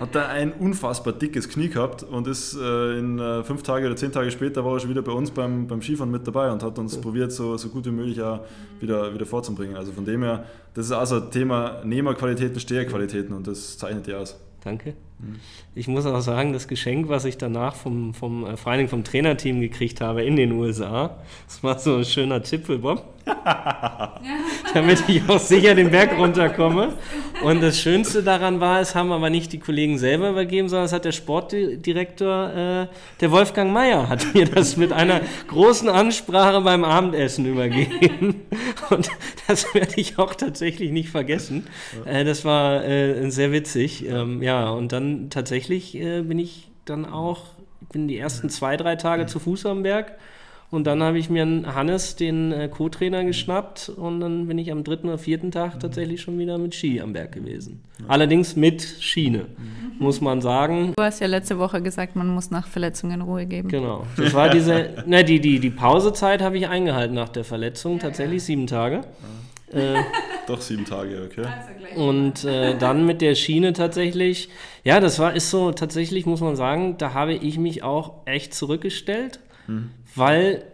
[0.00, 3.96] hat da ein unfassbar dickes Knie gehabt und ist äh, in äh, fünf Tage oder
[3.96, 6.62] zehn Tage später war er schon wieder bei uns beim, beim Skifahren mit dabei und
[6.62, 7.00] hat uns ja.
[7.00, 8.40] probiert, so, so gut wie möglich auch
[8.80, 9.76] wieder, wieder vorzubringen.
[9.76, 10.44] Also von dem her,
[10.74, 14.38] das ist also Thema Nehmerqualitäten, Steherqualitäten und das zeichnet die aus.
[14.64, 14.94] Danke.
[15.74, 18.90] Ich muss auch sagen, das Geschenk, was ich danach vom, vom äh, vor allen Dingen
[18.90, 23.02] vom Trainerteam gekriegt habe in den USA, das war so ein schöner Tippelbob.
[24.74, 26.94] damit ich auch sicher den Berg runterkomme.
[27.42, 30.92] Und das Schönste daran war, es haben aber nicht die Kollegen selber übergeben, sondern es
[30.92, 32.86] hat der Sportdirektor, äh,
[33.20, 38.42] der Wolfgang Mayer, hat mir das mit einer großen Ansprache beim Abendessen übergeben.
[38.90, 39.08] Und
[39.46, 41.66] das werde ich auch tatsächlich nicht vergessen.
[42.04, 44.06] Äh, das war äh, sehr witzig.
[44.08, 47.44] Ähm, ja, und dann tatsächlich äh, bin ich dann auch,
[47.92, 50.18] bin die ersten zwei, drei Tage zu Fuß am Berg
[50.72, 54.84] und dann habe ich mir Hannes, den äh, Co-Trainer, geschnappt und dann bin ich am
[54.84, 57.82] dritten oder vierten Tag tatsächlich schon wieder mit Ski am Berg gewesen.
[58.08, 59.98] Allerdings mit Schiene, mhm.
[59.98, 60.94] muss man sagen.
[60.96, 63.68] Du hast ja letzte Woche gesagt, man muss nach Verletzungen Ruhe geben.
[63.68, 64.06] Genau.
[64.16, 68.42] Das war diese, ne, die, die, die Pausezeit habe ich eingehalten nach der Verletzung, tatsächlich
[68.42, 69.02] sieben Tage.
[69.72, 70.02] Äh,
[70.46, 71.44] Doch sieben Tage, okay.
[71.44, 74.48] Also und äh, dann mit der Schiene tatsächlich,
[74.82, 78.54] ja, das war, ist so, tatsächlich muss man sagen, da habe ich mich auch echt
[78.54, 79.90] zurückgestellt Mhm.
[80.14, 80.64] Weil,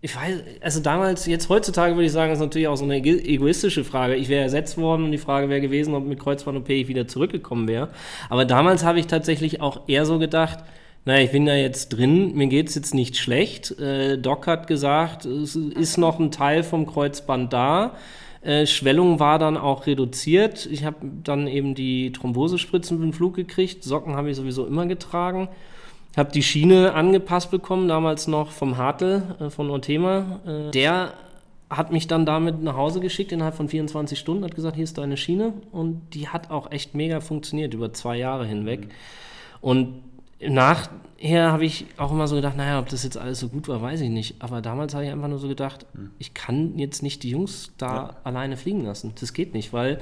[0.00, 3.84] ich weiß, also damals, jetzt heutzutage würde ich sagen, ist natürlich auch so eine egoistische
[3.84, 4.14] Frage.
[4.14, 7.68] Ich wäre ersetzt worden und die Frage wäre gewesen, ob mit Kreuzband-OP ich wieder zurückgekommen
[7.68, 7.88] wäre.
[8.28, 10.60] Aber damals habe ich tatsächlich auch eher so gedacht,
[11.04, 13.78] naja, ich bin da jetzt drin, mir geht es jetzt nicht schlecht.
[13.78, 17.96] Äh, Doc hat gesagt, es ist noch ein Teil vom Kreuzband da.
[18.42, 20.66] Äh, Schwellung war dann auch reduziert.
[20.70, 23.84] Ich habe dann eben die Thrombosespritzen mit dem Flug gekriegt.
[23.84, 25.48] Socken habe ich sowieso immer getragen
[26.18, 30.40] habe die Schiene angepasst bekommen, damals noch vom Hartl äh, von Ortema.
[30.46, 31.14] Äh, der
[31.70, 34.98] hat mich dann damit nach Hause geschickt innerhalb von 24 Stunden, hat gesagt, hier ist
[34.98, 38.80] deine Schiene und die hat auch echt mega funktioniert über zwei Jahre hinweg.
[38.80, 38.90] Mhm.
[39.60, 40.02] Und
[40.40, 43.82] nachher habe ich auch immer so gedacht, naja, ob das jetzt alles so gut war,
[43.82, 44.36] weiß ich nicht.
[44.40, 46.10] Aber damals habe ich einfach nur so gedacht, mhm.
[46.18, 48.16] ich kann jetzt nicht die Jungs da ja.
[48.24, 49.12] alleine fliegen lassen.
[49.20, 50.00] Das geht nicht, weil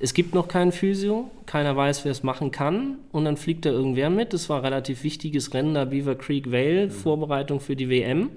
[0.00, 3.70] es gibt noch keinen Physio, keiner weiß, wer es machen kann und dann fliegt da
[3.70, 4.32] irgendwer mit.
[4.32, 6.90] Das war ein relativ wichtiges Rennen da Beaver Creek Vale, mhm.
[6.90, 8.30] Vorbereitung für die WM.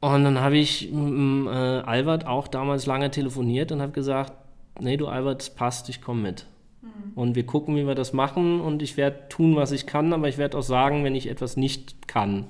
[0.00, 4.32] Und dann habe ich mit äh, Albert auch damals lange telefoniert und habe gesagt,
[4.78, 6.46] nee, du Albert, es passt, ich komme mit.
[6.84, 7.12] Mhm.
[7.14, 10.28] Und wir gucken, wie wir das machen und ich werde tun, was ich kann, aber
[10.28, 12.46] ich werde auch sagen, wenn ich etwas nicht kann.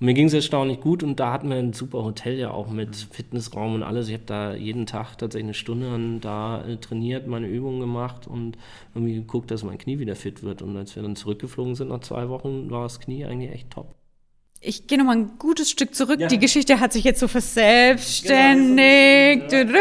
[0.00, 2.70] Und mir ging es erstaunlich gut und da hatten wir ein super Hotel ja auch
[2.70, 4.08] mit Fitnessraum und alles.
[4.08, 8.56] Ich habe da jeden Tag tatsächlich eine Stunde da äh, trainiert, meine Übungen gemacht und
[8.94, 10.62] irgendwie geguckt, dass mein Knie wieder fit wird.
[10.62, 13.94] Und als wir dann zurückgeflogen sind nach zwei Wochen, war das Knie eigentlich echt top.
[14.62, 16.20] Ich gehe nochmal ein gutes Stück zurück.
[16.20, 16.28] Ja.
[16.28, 19.48] Die Geschichte hat sich jetzt so verselbstständigt.
[19.48, 19.78] Genau,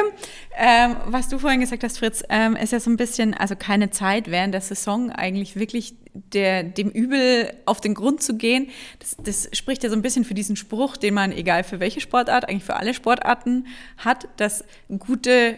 [0.62, 3.92] ähm, was du vorhin gesagt hast, Fritz, ähm, ist ja so ein bisschen, also keine
[3.92, 8.70] Zeit während der Saison eigentlich wirklich der, dem Übel auf den Grund zu gehen.
[9.00, 12.02] Das, das spricht ja so ein bisschen für diesen Spruch, den man, egal für welche
[12.02, 14.64] Sportart, eigentlich für alle Sportarten hat, dass
[14.98, 15.58] gute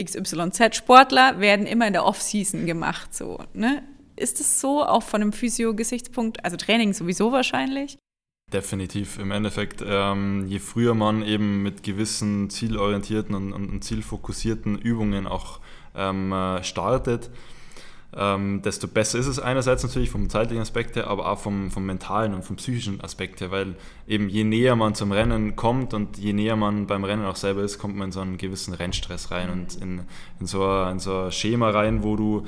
[0.00, 3.14] XYZ-Sportler werden immer in der Off-Season gemacht.
[3.14, 3.82] So, ne?
[4.16, 7.98] Ist es so, auch von einem Physio-Gesichtspunkt, also Training sowieso wahrscheinlich?
[8.52, 9.18] Definitiv.
[9.18, 15.60] Im Endeffekt, ähm, je früher man eben mit gewissen zielorientierten und, und zielfokussierten Übungen auch
[15.94, 17.28] ähm, äh, startet,
[18.16, 21.84] ähm, desto besser ist es einerseits natürlich vom zeitlichen Aspekt her, aber auch vom, vom
[21.84, 23.74] mentalen und vom psychischen Aspekt her, weil
[24.06, 27.62] eben je näher man zum Rennen kommt und je näher man beim Rennen auch selber
[27.62, 30.00] ist, kommt man in so einen gewissen Rennstress rein und in,
[30.40, 32.46] in, so, in so ein Schema rein, wo du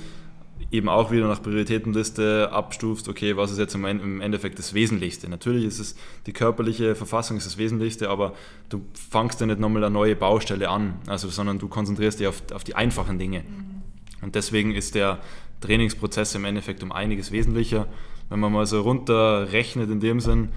[0.70, 5.28] eben auch wieder nach Prioritätenliste abstufst, okay, was ist jetzt im Endeffekt das Wesentlichste.
[5.28, 8.34] Natürlich ist es die körperliche Verfassung ist das Wesentlichste, aber
[8.68, 12.42] du fangst ja nicht nochmal eine neue Baustelle an, also, sondern du konzentrierst dich auf,
[12.52, 13.40] auf die einfachen Dinge.
[13.40, 13.82] Mhm.
[14.22, 15.18] Und deswegen ist der
[15.60, 17.86] Trainingsprozess im Endeffekt um einiges wesentlicher.
[18.28, 20.50] Wenn man mal so runterrechnet in dem Sinn,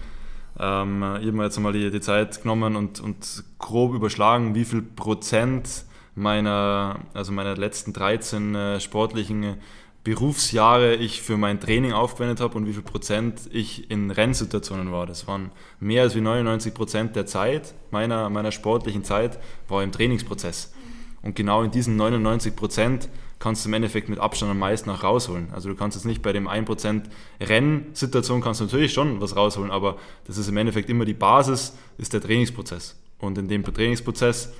[0.60, 4.66] ähm, ich habe mir jetzt mal die, die Zeit genommen und, und grob überschlagen, wie
[4.66, 9.56] viel Prozent meiner, also meiner letzten 13 äh, sportlichen
[10.04, 15.06] Berufsjahre ich für mein Training aufgewendet habe und wie viel Prozent ich in Rennsituationen war.
[15.06, 19.40] Das waren mehr als wie 99 Prozent der Zeit, meiner, meiner sportlichen Zeit,
[19.70, 20.74] war im Trainingsprozess.
[21.22, 23.08] Und genau in diesen 99 Prozent
[23.40, 25.48] kannst du im Endeffekt mit Abstand am meisten auch rausholen.
[25.54, 27.04] Also du kannst jetzt nicht bei dem 1%
[27.40, 31.78] Rennsituation kannst du natürlich schon was rausholen, aber das ist im Endeffekt immer die Basis,
[31.98, 33.00] ist der Trainingsprozess.
[33.20, 34.54] Und in dem Trainingsprozess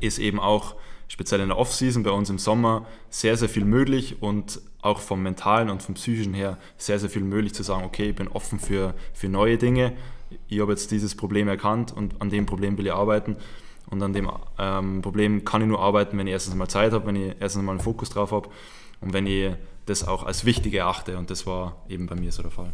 [0.00, 0.76] ist eben auch
[1.08, 5.22] speziell in der Off-Season bei uns im Sommer sehr, sehr viel möglich und auch vom
[5.22, 8.58] mentalen und vom psychischen her sehr, sehr viel möglich zu sagen, okay, ich bin offen
[8.58, 9.94] für, für neue Dinge,
[10.48, 13.36] ich habe jetzt dieses Problem erkannt und an dem Problem will ich arbeiten.
[13.90, 17.06] Und an dem ähm, Problem kann ich nur arbeiten, wenn ich erstens mal Zeit habe,
[17.06, 18.48] wenn ich erstens mal einen Fokus drauf habe
[19.00, 19.52] und wenn ich
[19.86, 21.18] das auch als wichtig erachte.
[21.18, 22.72] Und das war eben bei mir so der Fall.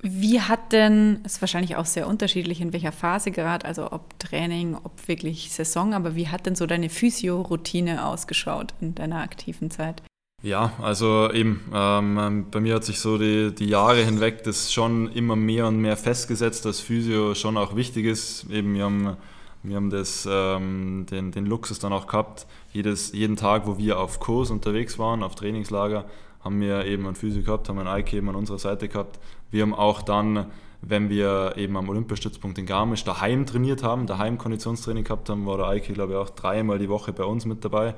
[0.00, 4.76] Wie hat denn, ist wahrscheinlich auch sehr unterschiedlich, in welcher Phase gerade, also ob Training,
[4.76, 10.02] ob wirklich Saison, aber wie hat denn so deine Physio-Routine ausgeschaut in deiner aktiven Zeit?
[10.40, 15.10] Ja, also eben, ähm, bei mir hat sich so die, die Jahre hinweg das schon
[15.10, 18.48] immer mehr und mehr festgesetzt, dass Physio schon auch wichtig ist.
[18.48, 19.16] Eben, wir haben,
[19.64, 23.98] wir haben das, ähm, den, den Luxus dann auch gehabt, jedes, jeden Tag, wo wir
[23.98, 26.04] auf Kurs unterwegs waren, auf Trainingslager,
[26.40, 29.18] haben wir eben einen Physio gehabt, haben einen Ike eben an unserer Seite gehabt.
[29.50, 30.46] Wir haben auch dann,
[30.82, 35.56] wenn wir eben am Olympiastützpunkt in Garmisch daheim trainiert haben, daheim Konditionstraining gehabt haben, war
[35.56, 37.94] der Eike, glaube ich, auch dreimal die Woche bei uns mit dabei.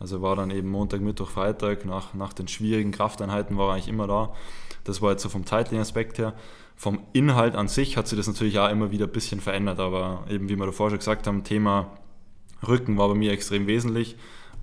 [0.00, 3.88] Also war dann eben Montag, Mittwoch, Freitag, nach, nach den schwierigen Krafteinheiten war er eigentlich
[3.88, 4.34] immer da.
[4.82, 6.34] Das war jetzt so vom zeitlichen Aspekt her.
[6.76, 10.24] Vom Inhalt an sich hat sich das natürlich auch immer wieder ein bisschen verändert, aber
[10.28, 11.92] eben wie wir davor schon gesagt haben, Thema
[12.66, 14.16] Rücken war bei mir extrem wesentlich,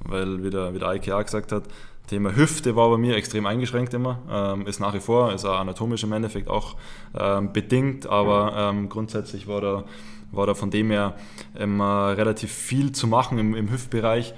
[0.03, 1.63] weil wie der, wie der Eike auch gesagt hat,
[2.11, 5.57] Thema Hüfte war bei mir extrem eingeschränkt immer, ähm, ist nach wie vor, ist auch
[5.57, 6.75] anatomisch im Endeffekt auch
[7.17, 9.85] ähm, bedingt, aber ähm, grundsätzlich war da,
[10.33, 11.15] war da von dem her
[11.57, 14.33] immer relativ viel zu machen im, im Hüftbereich.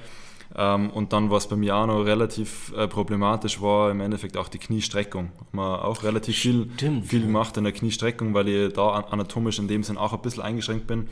[0.56, 4.50] Ähm, und dann, was bei mir auch noch relativ äh, problematisch war, im Endeffekt auch
[4.50, 5.32] die Kniestreckung.
[5.52, 9.82] Wir auch relativ viel, viel gemacht in der Kniestreckung, weil ich da anatomisch in dem
[9.82, 11.08] Sinn auch ein bisschen eingeschränkt bin.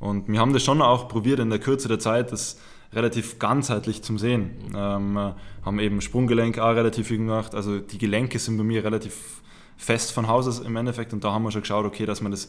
[0.00, 2.58] Und wir haben das schon auch probiert in der Kürze der Zeit, das
[2.92, 4.50] relativ ganzheitlich zum Sehen.
[4.74, 7.54] Ähm, haben eben Sprunggelenk auch relativ viel gemacht.
[7.54, 9.42] Also die Gelenke sind bei mir relativ
[9.76, 12.30] fest von Haus aus im Endeffekt und da haben wir schon geschaut, okay, dass wir
[12.30, 12.48] das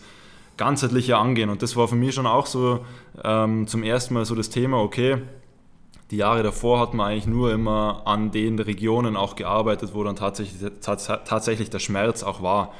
[0.56, 1.50] ganzheitlicher angehen.
[1.50, 2.86] Und das war für mich schon auch so
[3.24, 5.18] ähm, zum ersten Mal so das Thema, okay,
[6.12, 10.16] die Jahre davor hat man eigentlich nur immer an den Regionen auch gearbeitet, wo dann
[10.16, 12.74] tatsächlich, tatsächlich der Schmerz auch war.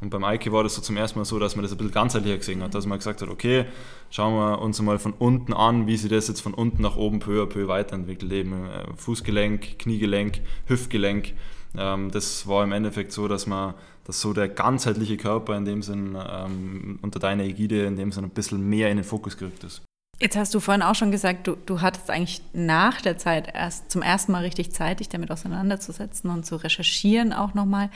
[0.00, 1.92] Und beim Eike war das so zum ersten Mal so, dass man das ein bisschen
[1.92, 3.66] ganzheitlicher gesehen hat, dass man gesagt hat, okay,
[4.10, 7.18] schauen wir uns mal von unten an, wie sich das jetzt von unten nach oben
[7.18, 11.34] peu à peu weiterentwickelt, eben äh, Fußgelenk, Kniegelenk, Hüftgelenk.
[11.76, 15.82] Ähm, das war im Endeffekt so, dass man, dass so der ganzheitliche Körper in dem
[15.82, 19.64] Sinn ähm, unter deiner Ägide in dem Sinn ein bisschen mehr in den Fokus gerückt
[19.64, 19.82] ist.
[20.22, 23.90] Jetzt hast du vorhin auch schon gesagt, du, du hattest eigentlich nach der Zeit erst
[23.90, 27.88] zum ersten Mal richtig Zeit, dich damit auseinanderzusetzen und zu recherchieren auch nochmal.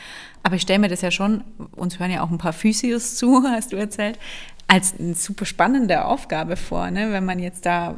[0.43, 1.45] Aber ich stelle mir das ja schon,
[1.77, 4.19] uns hören ja auch ein paar Physios zu, hast du erzählt,
[4.69, 7.13] als eine super spannende Aufgabe vor, ne?
[7.13, 7.97] wenn man jetzt da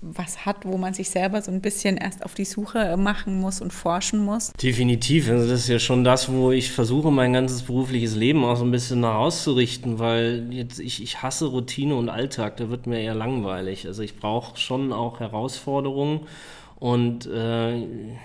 [0.00, 3.60] was hat, wo man sich selber so ein bisschen erst auf die Suche machen muss
[3.60, 4.52] und forschen muss.
[4.52, 5.28] Definitiv.
[5.28, 8.64] Also das ist ja schon das, wo ich versuche, mein ganzes berufliches Leben auch so
[8.64, 13.00] ein bisschen nach auszurichten, weil jetzt ich, ich hasse Routine und Alltag, da wird mir
[13.00, 13.86] eher langweilig.
[13.86, 16.20] Also ich brauche schon auch Herausforderungen
[16.80, 17.76] und äh,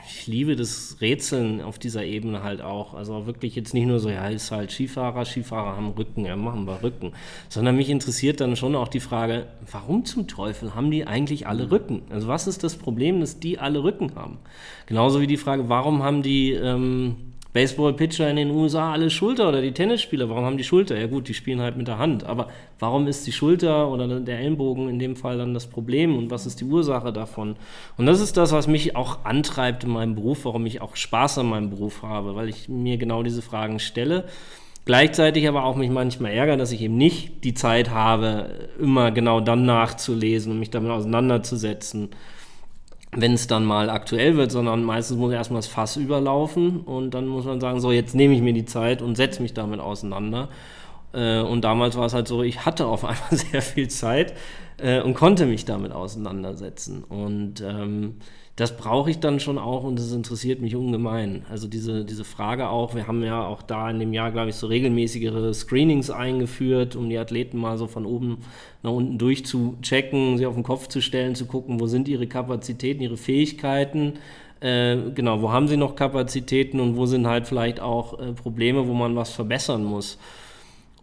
[0.08, 2.94] ich liebe das Rätseln auf dieser Ebene halt auch.
[2.94, 6.66] Also wirklich jetzt nicht nur so, ja, ist halt Skifahrer, Skifahrer haben Rücken, ja, machen
[6.66, 7.14] wir Rücken.
[7.50, 11.72] Sondern mich interessiert dann schon auch die Frage, warum zum Teufel haben die eigentlich alle
[11.72, 12.04] Rücken?
[12.12, 14.38] Also was ist das Problem, dass die alle Rücken haben?
[14.86, 16.52] Genauso wie die Frage, warum haben die...
[16.52, 21.00] Ähm, Baseball-Pitcher in den USA alle Schulter oder die Tennisspieler, warum haben die Schulter?
[21.00, 24.40] Ja gut, die spielen halt mit der Hand, aber warum ist die Schulter oder der
[24.40, 27.56] Ellenbogen in dem Fall dann das Problem und was ist die Ursache davon?
[27.96, 31.38] Und das ist das, was mich auch antreibt in meinem Beruf, warum ich auch Spaß
[31.38, 34.26] an meinem Beruf habe, weil ich mir genau diese Fragen stelle.
[34.86, 39.40] Gleichzeitig aber auch mich manchmal ärgere, dass ich eben nicht die Zeit habe, immer genau
[39.40, 42.10] dann nachzulesen und mich damit auseinanderzusetzen
[43.16, 47.28] wenn es dann mal aktuell wird, sondern meistens muss erstmal das Fass überlaufen und dann
[47.28, 50.50] muss man sagen, so jetzt nehme ich mir die Zeit und setze mich damit auseinander.
[51.14, 54.34] Äh, und damals war es halt so, ich hatte auf einmal sehr viel Zeit
[54.78, 57.04] äh, und konnte mich damit auseinandersetzen.
[57.04, 58.16] Und ähm,
[58.56, 61.44] das brauche ich dann schon auch und das interessiert mich ungemein.
[61.50, 64.56] Also diese, diese Frage auch, wir haben ja auch da in dem Jahr, glaube ich,
[64.56, 68.38] so regelmäßigere Screenings eingeführt, um die Athleten mal so von oben
[68.84, 73.02] nach unten durchzuchecken, sie auf den Kopf zu stellen, zu gucken, wo sind ihre Kapazitäten,
[73.02, 74.14] ihre Fähigkeiten.
[74.60, 78.88] Äh, genau, wo haben sie noch Kapazitäten und wo sind halt vielleicht auch äh, Probleme,
[78.88, 80.20] wo man was verbessern muss.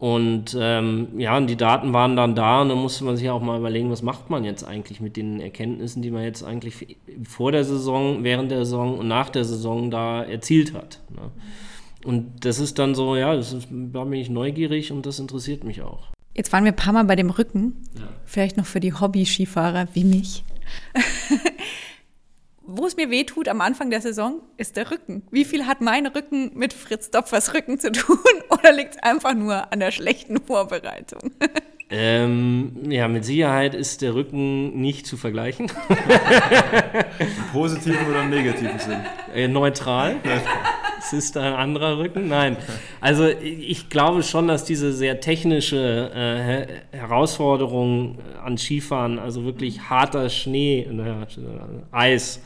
[0.01, 3.43] Und ähm, ja, und die Daten waren dann da und dann musste man sich auch
[3.43, 6.97] mal überlegen, was macht man jetzt eigentlich mit den Erkenntnissen, die man jetzt eigentlich
[7.29, 11.01] vor der Saison, während der Saison und nach der Saison da erzielt hat.
[11.11, 11.31] Ne?
[12.03, 15.65] Und das ist dann so, ja, das ist, da bin ich neugierig und das interessiert
[15.65, 16.09] mich auch.
[16.35, 17.77] Jetzt waren wir ein paar Mal bei dem Rücken.
[17.95, 18.09] Ja.
[18.25, 20.45] Vielleicht noch für die Hobby-Skifahrer wie mich.
[22.77, 25.23] wo es mir weh tut am Anfang der Saison, ist der Rücken.
[25.31, 28.19] Wie viel hat mein Rücken mit Fritz Dopfers Rücken zu tun?
[28.51, 31.33] Oder liegt es einfach nur an der schlechten Vorbereitung?
[31.93, 35.73] Ähm, ja, mit Sicherheit ist der Rücken nicht zu vergleichen.
[37.19, 39.01] Im positiven oder im negativen Sinn?
[39.35, 40.15] Äh, neutral.
[41.01, 42.29] Es ist ein anderer Rücken.
[42.29, 42.57] Nein,
[43.01, 50.29] also ich glaube schon, dass diese sehr technische äh, Herausforderung an Skifahren, also wirklich harter
[50.29, 51.27] Schnee, äh,
[51.91, 52.41] Eis,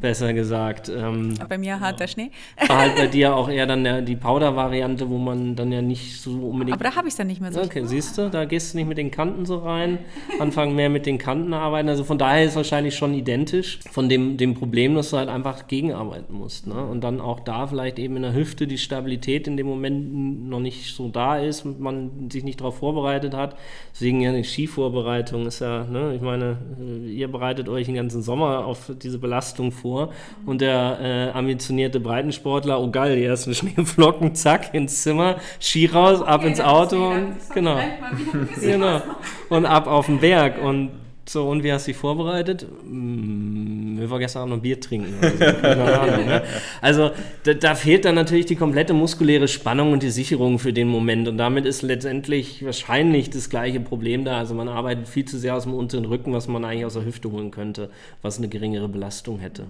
[0.00, 0.88] besser gesagt.
[0.88, 2.30] Ähm, bei mir harter Schnee.
[2.66, 6.20] War halt bei dir auch eher dann der, die Powder-Variante, wo man dann ja nicht
[6.20, 6.74] so unbedingt.
[6.74, 7.60] Aber da habe ich es dann nicht mehr so.
[7.60, 9.98] Okay, siehst du, da gehst du nicht mit den Kanten so rein,
[10.38, 11.88] anfangen mehr mit den Kanten arbeiten.
[11.88, 15.28] Also von daher ist es wahrscheinlich schon identisch von dem, dem Problem, dass du halt
[15.28, 16.66] einfach gegenarbeiten musst.
[16.66, 16.82] Ne?
[16.84, 20.60] Und dann auch da vielleicht eben in der Hüfte die Stabilität in dem Moment noch
[20.60, 23.56] nicht so da ist und man sich nicht darauf vorbereitet hat.
[23.92, 26.58] Deswegen ja eine Skivorbereitung ist ja, ne, ich meine,
[27.06, 30.12] ihr bereitet euch den ganzen Sommer auf diese Belastung vor vor.
[30.46, 36.22] Und der äh, ambitionierte Breitensportler, oh geil, die ersten Schneeflocken, zack, ins Zimmer, Ski raus,
[36.22, 37.78] ab okay, ins Auto und genau.
[38.60, 39.02] genau.
[39.48, 40.62] Und ab auf den Berg.
[40.62, 40.90] Und
[41.28, 42.66] so, und wie hast du dich vorbereitet?
[42.82, 45.14] Hm, wir waren gestern Abend noch Bier trinken.
[45.20, 46.42] Also, Ahnung, ne?
[46.80, 47.10] also
[47.44, 51.28] da, da, fehlt dann natürlich die komplette muskuläre Spannung und die Sicherung für den Moment.
[51.28, 54.38] Und damit ist letztendlich wahrscheinlich das gleiche Problem da.
[54.38, 57.04] Also man arbeitet viel zu sehr aus dem unteren Rücken, was man eigentlich aus der
[57.04, 57.90] Hüfte holen könnte,
[58.22, 59.66] was eine geringere Belastung hätte.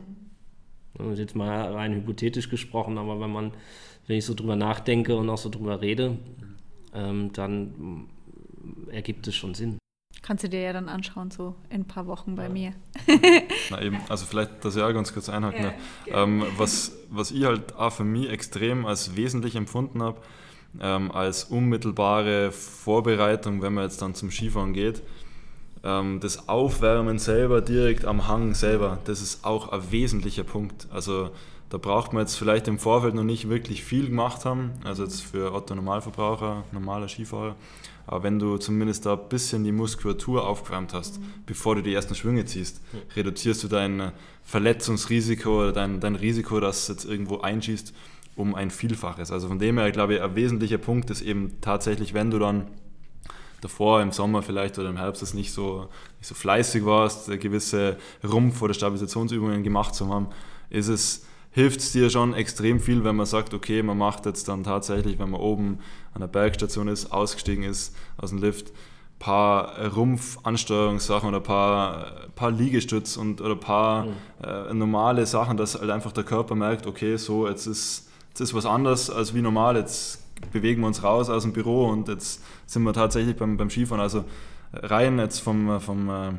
[1.17, 3.53] Jetzt mal rein hypothetisch gesprochen, aber wenn man,
[4.07, 6.19] wenn ich so drüber nachdenke und auch so drüber rede,
[6.95, 8.07] ähm, dann
[8.91, 9.79] ergibt es schon Sinn.
[10.23, 12.49] Kannst du dir ja dann anschauen, so in ein paar Wochen bei ja.
[12.51, 12.73] mir.
[13.71, 15.73] Na eben, also vielleicht das ja ganz kurz einhaken.
[16.07, 20.21] Ja, ähm, was, was ich halt auch für mich extrem als wesentlich empfunden habe,
[20.81, 25.03] ähm, als unmittelbare Vorbereitung, wenn man jetzt dann zum Skifahren geht,
[25.83, 30.87] ähm, das Aufwärmen selber direkt am Hang selber, das ist auch ein wesentlicher Punkt.
[30.93, 31.31] Also
[31.71, 35.23] da braucht man jetzt vielleicht im Vorfeld noch nicht wirklich viel gemacht haben, also jetzt
[35.23, 37.55] für Otto Normalverbraucher, normaler Skifahrer.
[38.07, 41.25] Aber wenn du zumindest da ein bisschen die Muskulatur aufgewärmt hast, mhm.
[41.47, 42.99] bevor du die ersten Schwünge ziehst, mhm.
[43.17, 44.13] reduzierst du dein
[44.45, 47.95] Verletzungsrisiko oder dein, dein Risiko, dass es jetzt irgendwo einschießt,
[48.37, 49.31] um ein Vielfaches.
[49.31, 52.67] Also von dem her, glaube ich, ein wesentlicher Punkt ist eben tatsächlich, wenn du dann
[53.61, 57.99] davor im Sommer vielleicht oder im Herbst das nicht so, nicht so fleißig warst, gewisse
[58.25, 60.29] Rumpf- oder Stabilisationsübungen gemacht zu haben,
[60.71, 64.49] ist es hilft es dir schon extrem viel, wenn man sagt, okay, man macht jetzt
[64.49, 65.79] dann tatsächlich, wenn man oben
[66.15, 72.07] an der Bergstation ist, ausgestiegen ist aus dem Lift, ein paar Rumpfansteuerungssachen oder ein paar,
[72.35, 74.15] paar Liegestütz und oder ein paar mhm.
[74.43, 78.55] äh, normale Sachen, dass halt einfach der Körper merkt, okay, so jetzt ist, jetzt ist
[78.55, 80.21] was anderes als wie normal, jetzt
[80.53, 84.01] bewegen wir uns raus aus dem Büro und jetzt sind wir tatsächlich beim, beim Skifahren.
[84.01, 84.25] Also
[84.73, 86.33] rein jetzt vom, vom äh,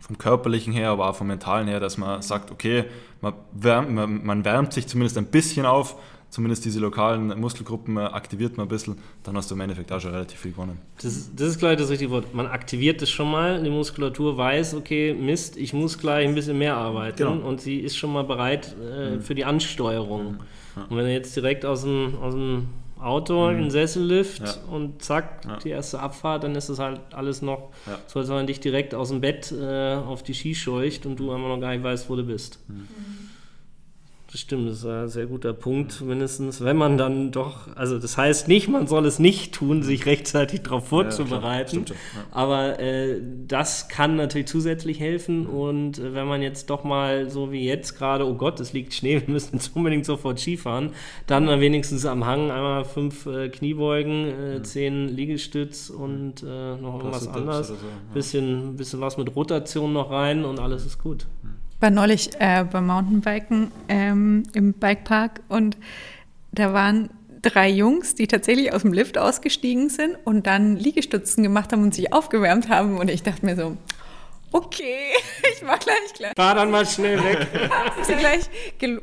[0.00, 2.84] vom körperlichen her, aber auch vom mentalen her, dass man sagt, okay,
[3.20, 5.96] man wärmt, man, man wärmt sich zumindest ein bisschen auf,
[6.30, 10.12] zumindest diese lokalen Muskelgruppen aktiviert man ein bisschen, dann hast du im Endeffekt auch schon
[10.12, 10.78] relativ viel gewonnen.
[11.02, 12.34] Das, das ist gleich das richtige Wort.
[12.34, 16.58] Man aktiviert es schon mal, die Muskulatur weiß, okay, Mist, ich muss gleich ein bisschen
[16.58, 17.46] mehr arbeiten genau.
[17.46, 19.22] und sie ist schon mal bereit äh, mhm.
[19.22, 20.32] für die Ansteuerung.
[20.32, 20.38] Mhm.
[20.76, 20.82] Ja.
[20.90, 23.64] Und wenn du jetzt direkt aus dem, aus dem Auto mhm.
[23.64, 24.54] in Sessellift ja.
[24.70, 25.56] und zack, ja.
[25.58, 27.98] die erste Abfahrt, dann ist das halt alles noch, ja.
[28.06, 31.16] so als wenn man dich direkt aus dem Bett äh, auf die Ski scheucht und
[31.16, 32.58] du einfach noch gar nicht weißt, wo du bist.
[32.68, 32.88] Mhm.
[34.32, 38.18] Das stimmt, das ist ein sehr guter Punkt, mindestens, wenn man dann doch, also das
[38.18, 42.26] heißt nicht, man soll es nicht tun, sich rechtzeitig darauf vorzubereiten, ja, ja.
[42.32, 45.46] aber äh, das kann natürlich zusätzlich helfen.
[45.46, 48.94] Und äh, wenn man jetzt doch mal so wie jetzt gerade, oh Gott, es liegt
[48.94, 50.90] Schnee, wir müssen jetzt unbedingt sofort Skifahren,
[51.28, 57.28] dann wenigstens am Hang einmal fünf äh, Kniebeugen, äh, zehn Liegestütz und äh, noch irgendwas
[57.28, 57.80] anderes, so, ja.
[58.12, 61.26] bisschen, bisschen was mit Rotation noch rein und alles ist gut.
[61.44, 65.76] Mhm war neulich äh, beim Mountainbiken ähm, im Bikepark und
[66.52, 67.10] da waren
[67.42, 71.94] drei Jungs, die tatsächlich aus dem Lift ausgestiegen sind und dann Liegestützen gemacht haben und
[71.94, 72.98] sich aufgewärmt haben.
[72.98, 73.76] Und ich dachte mir so,
[74.52, 75.12] okay,
[75.52, 76.32] ich war gleich klar.
[76.36, 77.46] Fahr dann mal schnell weg.
[78.06, 78.48] gleich,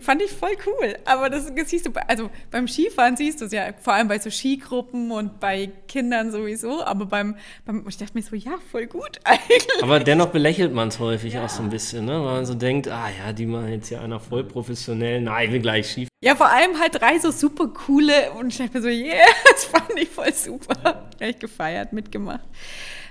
[0.01, 0.97] fand ich voll cool.
[1.05, 4.29] Aber das, siehst du, also beim Skifahren siehst du es ja, vor allem bei so
[4.29, 6.83] Skigruppen und bei Kindern sowieso.
[6.83, 9.83] Aber beim, beim ich dachte mir so, ja, voll gut eigentlich.
[9.83, 11.45] Aber dennoch belächelt man es häufig ja.
[11.45, 12.13] auch so ein bisschen, ne?
[12.13, 15.59] weil man so denkt, ah ja, die machen jetzt hier einer voll professionell, nein, wir
[15.59, 16.09] gleich Skifahren.
[16.23, 19.65] Ja, vor allem halt drei so super coole und ich dachte mir so, yeah, das
[19.65, 21.09] fand ich voll super.
[21.17, 22.45] Gleich gefeiert, mitgemacht.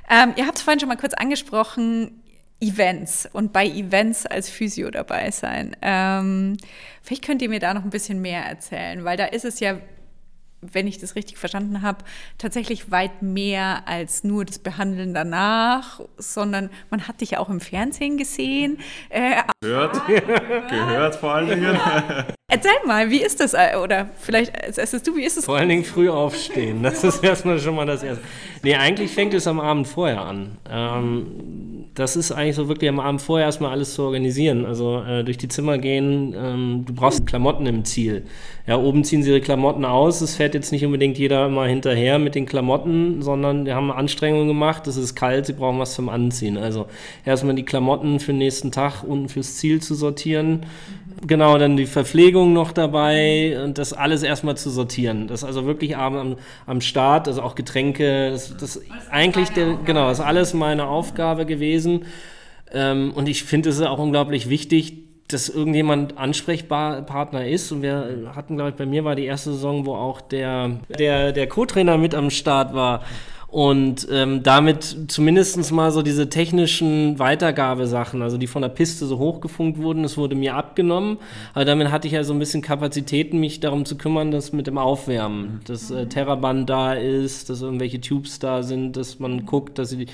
[0.08, 2.21] Ähm, ihr habt es vorhin schon mal kurz angesprochen,
[2.62, 5.76] Events und bei Events als Physio dabei sein.
[5.82, 6.56] Ähm,
[7.02, 9.78] vielleicht könnt ihr mir da noch ein bisschen mehr erzählen, weil da ist es ja,
[10.60, 12.04] wenn ich das richtig verstanden habe,
[12.38, 17.60] tatsächlich weit mehr als nur das Behandeln danach, sondern man hat dich ja auch im
[17.60, 18.78] Fernsehen gesehen.
[19.08, 21.76] Äh, gehört, gehört vor allen Dingen.
[22.48, 23.54] Erzähl mal, wie ist das?
[23.54, 25.46] Äh, oder vielleicht als erstes du, wie ist es?
[25.46, 26.82] Vor allen Dingen früh aufstehen.
[26.82, 28.22] Das ist erstmal schon mal das Erste.
[28.62, 30.58] Nee, eigentlich fängt es am Abend vorher an.
[30.70, 34.64] Ähm, das ist eigentlich so wirklich am Abend vorher erstmal alles zu organisieren.
[34.64, 38.24] Also äh, durch die Zimmer gehen, ähm, du brauchst Klamotten im Ziel.
[38.66, 40.20] Ja, oben ziehen sie ihre Klamotten aus.
[40.20, 44.48] Es fährt jetzt nicht unbedingt jeder immer hinterher mit den Klamotten, sondern wir haben Anstrengungen
[44.48, 44.86] gemacht.
[44.86, 46.56] Es ist kalt, sie brauchen was zum Anziehen.
[46.56, 46.86] Also
[47.24, 50.66] erstmal die Klamotten für den nächsten Tag unten fürs Ziel zu sortieren.
[51.24, 55.28] Genau, dann die Verpflegung noch dabei und das alles erstmal zu sortieren.
[55.28, 60.08] Das ist also wirklich am, am Start, also auch Getränke, das, das eigentlich der, genau,
[60.08, 62.06] das ist alles meine Aufgabe gewesen.
[62.72, 64.94] Ähm, und ich finde es auch unglaublich wichtig,
[65.28, 67.70] dass irgendjemand Ansprechpartner ist.
[67.70, 71.32] Und wir hatten, glaube ich, bei mir war die erste Saison, wo auch der, der,
[71.32, 73.04] der Co-Trainer mit am Start war.
[73.52, 79.18] Und ähm, damit zumindest mal so diese technischen Weitergabesachen, also die von der Piste so
[79.18, 81.18] hochgefunkt wurden, das wurde mir abgenommen.
[81.52, 84.68] Aber damit hatte ich ja so ein bisschen Kapazitäten, mich darum zu kümmern, dass mit
[84.68, 89.78] dem Aufwärmen, dass äh, Terraband da ist, dass irgendwelche Tubes da sind, dass man guckt,
[89.78, 90.06] dass sie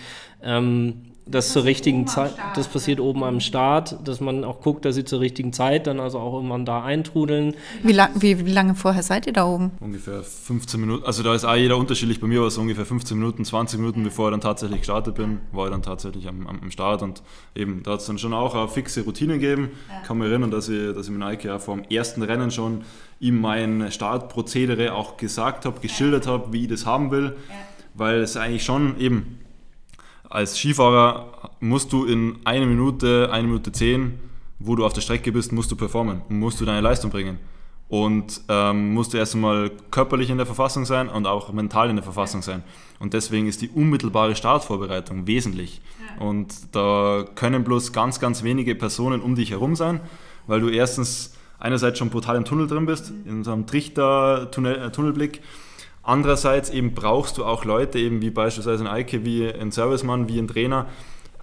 [0.43, 4.95] ähm, das zur richtigen Zeit, das passiert oben am Start, dass man auch guckt, dass
[4.95, 7.55] sie zur richtigen Zeit dann also auch irgendwann da eintrudeln.
[7.83, 9.73] Wie, lang, wie, wie lange vorher seid ihr da oben?
[9.81, 12.21] Ungefähr 15 Minuten, also da ist auch jeder unterschiedlich.
[12.21, 15.41] Bei mir war es ungefähr 15 Minuten, 20 Minuten, bevor ich dann tatsächlich gestartet bin,
[15.53, 17.23] war ich dann tatsächlich am, am Start und
[17.55, 19.71] eben, da hat es dann schon auch eine fixe Routine gegeben.
[19.89, 20.01] Ja.
[20.01, 22.51] Ich kann mich erinnern, dass ich, dass ich mit Nike auch vor dem ersten Rennen
[22.51, 22.83] schon
[23.21, 27.55] ihm mein Startprozedere auch gesagt habe, geschildert habe, wie ich das haben will, ja.
[27.95, 29.39] weil es eigentlich schon eben
[30.31, 34.19] als Skifahrer musst du in eine Minute, eine Minute zehn,
[34.59, 37.39] wo du auf der Strecke bist, musst du performen, musst du deine Leistung bringen.
[37.89, 41.97] Und ähm, musst du erst einmal körperlich in der Verfassung sein und auch mental in
[41.97, 42.63] der Verfassung sein.
[42.99, 45.81] Und deswegen ist die unmittelbare Startvorbereitung wesentlich.
[46.19, 46.27] Ja.
[46.27, 50.01] Und da können bloß ganz, ganz wenige Personen um dich herum sein,
[50.47, 55.37] weil du erstens einerseits schon brutal im Tunnel drin bist, in so einem Trichter-Tunnelblick.
[55.37, 55.41] -Tunnel
[56.09, 60.39] Andererseits eben brauchst du auch Leute, eben wie beispielsweise ein Eike, wie ein Servicemann, wie
[60.39, 60.87] ein Trainer,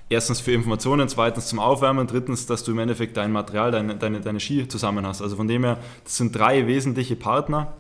[0.10, 4.22] erstens für Informationen, zweitens zum Aufwärmen, drittens, dass du im Endeffekt dein Material, deine, deine,
[4.22, 5.22] deine Ski zusammen hast.
[5.22, 7.74] Also von dem her, das sind drei wesentliche Partner,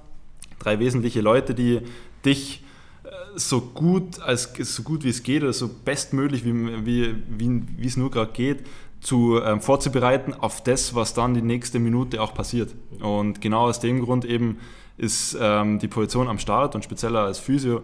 [0.59, 1.81] drei wesentliche Leute, die
[2.23, 2.63] dich
[3.03, 7.63] äh, so gut, als, so gut wie es geht oder so bestmöglich wie, wie, wie,
[7.77, 8.59] wie es nur gerade geht,
[9.01, 12.75] zu, ähm, vorzubereiten auf das, was dann die nächste Minute auch passiert.
[12.99, 14.59] Und genau aus dem Grund eben
[14.97, 17.81] ist ähm, die Position am Start und spezieller als Physio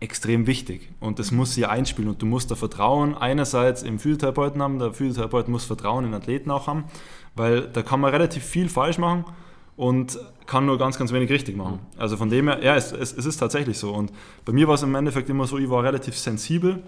[0.00, 0.90] extrem wichtig.
[1.00, 2.10] Und das muss hier einspielen.
[2.10, 6.50] Und du musst da Vertrauen einerseits im Physiotherapeuten haben, der Physiotherapeut muss Vertrauen in Athleten
[6.50, 6.84] auch haben,
[7.34, 9.24] weil da kann man relativ viel falsch machen
[9.76, 11.80] und kann nur ganz, ganz wenig richtig machen.
[11.96, 13.92] Also von dem her, ja, es, es, es ist tatsächlich so.
[13.92, 14.12] Und
[14.44, 16.82] bei mir war es im Endeffekt immer so, ich war relativ sensibel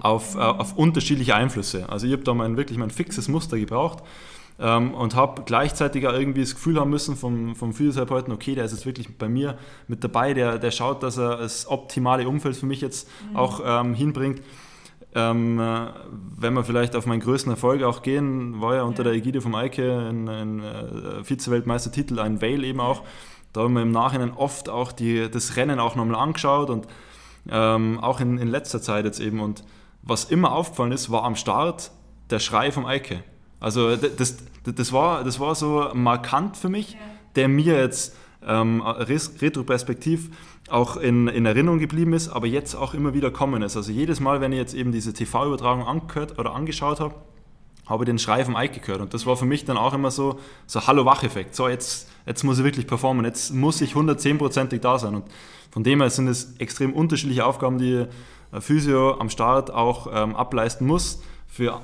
[0.00, 1.88] auf, äh, auf unterschiedliche Einflüsse.
[1.88, 4.02] Also ich habe da mein, wirklich mein fixes Muster gebraucht
[4.58, 8.64] ähm, und habe gleichzeitig auch irgendwie das Gefühl haben müssen vom, vom Physiotherapeuten, okay, der
[8.64, 12.56] ist jetzt wirklich bei mir mit dabei, der, der schaut, dass er das optimale Umfeld
[12.56, 13.36] für mich jetzt mhm.
[13.36, 14.42] auch ähm, hinbringt.
[15.14, 15.88] Ähm, äh,
[16.38, 19.54] wenn wir vielleicht auf meinen größten Erfolg auch gehen, war ja unter der Ägide vom
[19.54, 23.02] Eike ein, ein äh, Vize-Weltmeistertitel, ein Vale eben auch.
[23.52, 26.86] Da haben wir im Nachhinein oft auch die, das Rennen auch nochmal angeschaut und
[27.50, 29.40] ähm, auch in, in letzter Zeit jetzt eben.
[29.40, 29.64] Und
[30.02, 31.90] was immer aufgefallen ist, war am Start
[32.30, 33.22] der Schrei vom Eike.
[33.62, 36.96] Also das, das, war, das war so markant für mich,
[37.36, 40.30] der mir jetzt ähm, retroperspektiv
[40.68, 43.76] auch in, in Erinnerung geblieben ist, aber jetzt auch immer wieder kommen ist.
[43.76, 47.14] Also jedes Mal, wenn ich jetzt eben diese TV-Übertragung angehört oder angeschaut habe,
[47.86, 49.00] habe ich den Schrei vom Ike gehört.
[49.00, 51.54] Und das war für mich dann auch immer so, so Hallo-Wach-Effekt.
[51.54, 55.14] So, jetzt, jetzt muss ich wirklich performen, jetzt muss ich 110%ig da sein.
[55.14, 55.24] Und
[55.70, 58.06] von dem her sind es extrem unterschiedliche Aufgaben, die
[58.58, 61.22] Physio am Start auch ähm, ableisten muss.
[61.46, 61.80] Für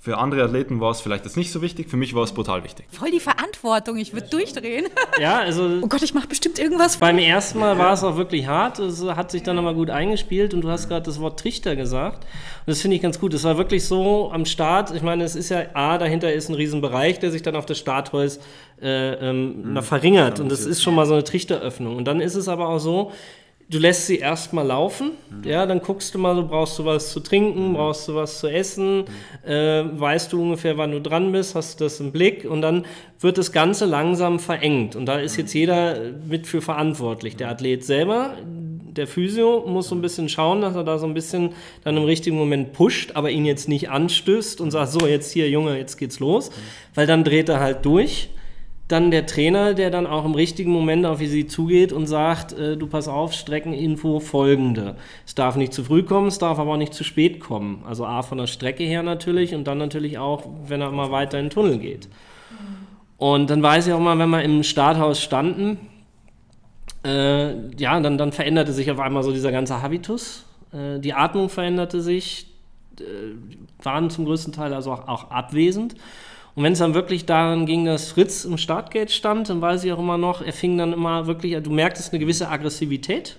[0.00, 2.62] für andere Athleten war es vielleicht jetzt nicht so wichtig, für mich war es brutal
[2.62, 2.86] wichtig.
[2.90, 4.86] Voll die Verantwortung, ich würde durchdrehen.
[5.20, 5.80] Ja, also.
[5.82, 6.98] Oh Gott, ich mache bestimmt irgendwas.
[6.98, 10.54] Beim ersten Mal war es auch wirklich hart, es hat sich dann nochmal gut eingespielt
[10.54, 12.24] und du hast gerade das Wort Trichter gesagt.
[12.24, 13.34] Und das finde ich ganz gut.
[13.34, 16.54] Es war wirklich so am Start, ich meine, es ist ja, A, dahinter ist ein
[16.54, 18.38] Riesenbereich, der sich dann auf das Startholz
[18.80, 19.82] äh, ähm, mhm.
[19.82, 20.38] verringert.
[20.38, 21.96] Und das ist schon mal so eine Trichteröffnung.
[21.96, 23.10] Und dann ist es aber auch so,
[23.68, 25.48] du lässt sie erstmal laufen, mhm.
[25.48, 27.74] ja, dann guckst du mal, so brauchst du was zu trinken, mhm.
[27.74, 29.50] brauchst du was zu essen, mhm.
[29.50, 32.86] äh, weißt du ungefähr, wann du dran bist, hast du das im Blick und dann
[33.20, 37.36] wird das Ganze langsam verengt und da ist jetzt jeder mit für verantwortlich.
[37.36, 38.34] Der Athlet selber,
[38.98, 41.50] der Physio muss so ein bisschen schauen, dass er da so ein bisschen
[41.84, 45.50] dann im richtigen Moment pusht, aber ihn jetzt nicht anstößt und sagt, so jetzt hier
[45.50, 46.50] Junge, jetzt geht's los,
[46.94, 48.30] weil dann dreht er halt durch
[48.88, 52.76] dann der Trainer, der dann auch im richtigen Moment auf sie zugeht und sagt, äh,
[52.76, 54.96] du pass auf, Streckeninfo folgende.
[55.26, 57.84] Es darf nicht zu früh kommen, es darf aber auch nicht zu spät kommen.
[57.86, 61.38] Also A von der Strecke her natürlich und dann natürlich auch, wenn er mal weiter
[61.38, 62.08] in den Tunnel geht.
[63.18, 65.78] Und dann weiß ich auch mal, wenn wir im Starthaus standen,
[67.04, 70.46] äh, ja, dann, dann veränderte sich auf einmal so dieser ganze Habitus.
[70.72, 72.46] Äh, die Atmung veränderte sich,
[73.00, 73.04] äh,
[73.82, 75.94] waren zum größten Teil also auch, auch abwesend.
[76.58, 79.92] Und wenn es dann wirklich daran ging, dass Fritz im Startgate stand, dann weiß ich
[79.92, 83.38] auch immer noch, er fing dann immer wirklich, du merktest eine gewisse Aggressivität.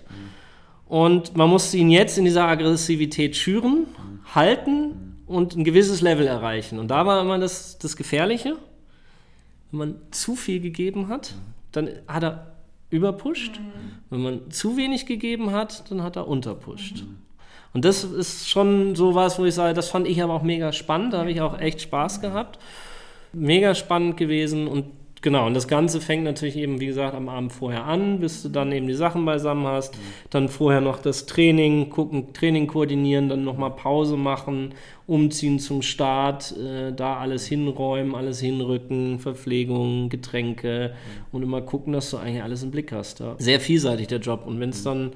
[0.87, 3.87] Und man musste ihn jetzt in dieser Aggressivität schüren,
[4.33, 6.79] halten und ein gewisses Level erreichen.
[6.79, 8.55] Und da war immer das, das Gefährliche,
[9.71, 11.33] wenn man zu viel gegeben hat,
[11.73, 12.53] dann hat er
[12.89, 13.59] überpusht.
[14.09, 17.03] Wenn man zu wenig gegeben hat, dann hat er unterpusht.
[17.73, 20.71] Und das ist schon so was, wo ich sage, das fand ich aber auch mega
[20.71, 22.59] spannend, da habe ich auch echt Spaß gehabt
[23.33, 24.85] mega spannend gewesen und
[25.21, 28.49] genau, und das Ganze fängt natürlich eben, wie gesagt, am Abend vorher an, bis du
[28.49, 29.95] dann eben die Sachen beisammen hast.
[29.95, 30.01] Mhm.
[30.29, 34.73] Dann vorher noch das Training, gucken, Training koordinieren, dann nochmal Pause machen,
[35.07, 41.25] umziehen zum Start, äh, da alles hinräumen, alles hinrücken, Verpflegung, Getränke mhm.
[41.35, 43.19] und immer gucken, dass du eigentlich alles im Blick hast.
[43.19, 43.35] Ja.
[43.37, 44.45] Sehr vielseitig der Job.
[44.45, 44.85] Und wenn es mhm.
[44.85, 45.11] dann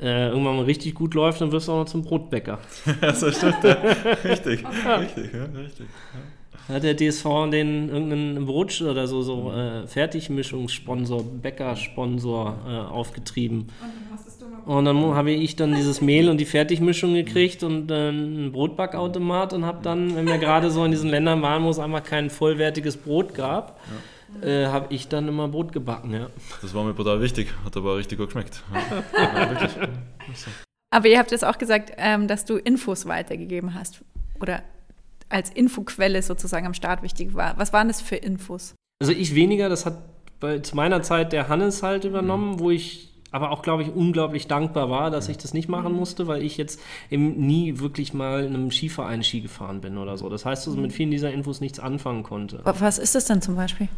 [0.00, 2.58] äh, irgendwann mal richtig gut läuft, dann wirst du auch noch zum Brotbäcker.
[3.00, 3.64] das stimmt.
[3.64, 3.72] Ja.
[3.72, 4.64] Richtig,
[5.00, 5.86] richtig, ja, richtig.
[6.12, 6.35] Ja
[6.68, 13.68] hat der DSV den irgendeinen Brot oder so, so äh, Fertigmischungssponsor, Bäckersponsor äh, aufgetrieben.
[14.66, 19.52] Und dann habe ich dann dieses Mehl und die Fertigmischung gekriegt und äh, einen Brotbackautomat
[19.52, 22.30] und habe dann, wenn wir gerade so in diesen Ländern waren, wo es einfach kein
[22.30, 23.80] vollwertiges Brot gab,
[24.42, 24.48] ja.
[24.48, 26.12] äh, habe ich dann immer Brot gebacken.
[26.12, 26.26] Ja.
[26.62, 28.62] Das war mir brutal wichtig, hat aber richtig gut geschmeckt.
[28.72, 29.22] Ja.
[29.22, 29.76] ja, wirklich.
[30.90, 34.02] Aber ihr habt jetzt auch gesagt, ähm, dass du Infos weitergegeben hast.
[34.40, 34.62] Oder
[35.28, 37.58] als Infoquelle sozusagen am Start wichtig war.
[37.58, 38.74] Was waren das für Infos?
[39.00, 39.98] Also ich weniger, das hat
[40.40, 42.60] bei, zu meiner Zeit der Hannes halt übernommen, mhm.
[42.60, 45.98] wo ich aber auch, glaube ich, unglaublich dankbar war, dass ich das nicht machen mhm.
[45.98, 50.16] musste, weil ich jetzt eben nie wirklich mal in einem Skiverein Ski gefahren bin oder
[50.16, 50.28] so.
[50.28, 52.60] Das heißt, dass ich mit vielen dieser Infos nichts anfangen konnte.
[52.64, 53.88] Was ist das denn zum Beispiel?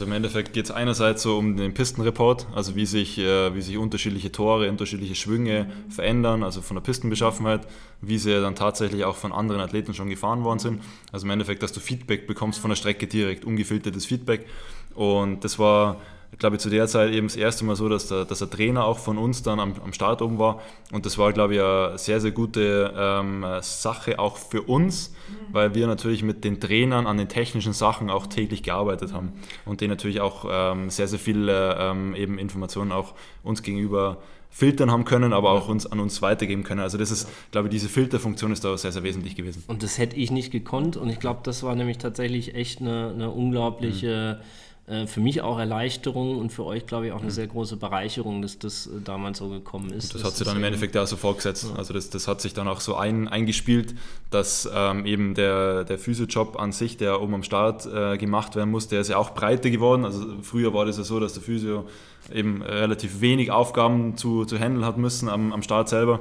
[0.00, 3.60] Also im Endeffekt geht es einerseits so um den Pistenreport, also wie sich, äh, wie
[3.60, 7.68] sich unterschiedliche Tore, unterschiedliche Schwünge verändern, also von der Pistenbeschaffenheit,
[8.00, 10.82] wie sie dann tatsächlich auch von anderen Athleten schon gefahren worden sind.
[11.12, 14.46] Also im Endeffekt, dass du Feedback bekommst von der Strecke direkt, ungefiltertes Feedback.
[14.94, 16.00] Und das war
[16.32, 18.84] ich glaube, zu der Zeit eben das erste Mal so, dass der, dass der Trainer
[18.84, 20.60] auch von uns dann am, am Start oben war.
[20.92, 25.54] Und das war, glaube ich, eine sehr, sehr gute ähm, Sache auch für uns, mhm.
[25.54, 29.32] weil wir natürlich mit den Trainern an den technischen Sachen auch täglich gearbeitet haben
[29.64, 34.18] und denen natürlich auch ähm, sehr, sehr viele ähm, eben Informationen auch uns gegenüber
[34.52, 36.80] filtern haben können, aber auch uns an uns weitergeben können.
[36.80, 39.62] Also das ist, glaube ich, diese Filterfunktion ist da sehr, sehr wesentlich gewesen.
[39.68, 43.10] Und das hätte ich nicht gekonnt und ich glaube, das war nämlich tatsächlich echt eine,
[43.14, 47.30] eine unglaubliche mhm äh, für mich auch Erleichterung und für euch, glaube ich, auch eine
[47.30, 50.14] sehr große Bereicherung, dass das äh, damals so gekommen ist.
[50.14, 51.66] Und das hat sich dann im Endeffekt auch so vorgesetzt.
[51.68, 51.76] Ja.
[51.76, 53.94] Also das, das hat sich dann auch so ein, eingespielt,
[54.30, 58.70] dass ähm, eben der, der Physio-Job an sich, der oben am Start äh, gemacht werden
[58.70, 60.04] muss, der ist ja auch breiter geworden.
[60.04, 61.86] Also früher war das ja so, dass der Physio
[62.32, 66.20] eben relativ wenig Aufgaben zu, zu handeln hat müssen am, am Start selber.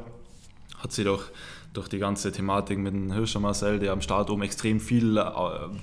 [0.77, 1.23] Hat sich doch
[1.73, 5.23] durch die ganze Thematik mit dem Hirscher Marcel, der am Start oben extrem viel äh,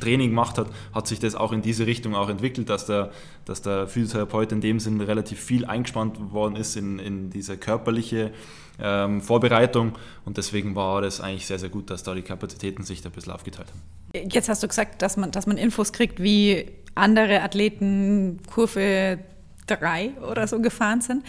[0.00, 3.10] Training gemacht hat, hat sich das auch in diese Richtung auch entwickelt, dass der,
[3.44, 8.32] dass der Physiotherapeut in dem Sinne relativ viel eingespannt worden ist in, in diese körperliche
[8.78, 9.92] ähm, Vorbereitung
[10.24, 13.12] und deswegen war das eigentlich sehr, sehr gut, dass da die Kapazitäten sich da ein
[13.12, 14.30] bisschen aufgeteilt haben.
[14.30, 19.18] Jetzt hast du gesagt, dass man, dass man Infos kriegt, wie andere Athleten Kurve
[19.66, 21.24] 3 oder so gefahren sind.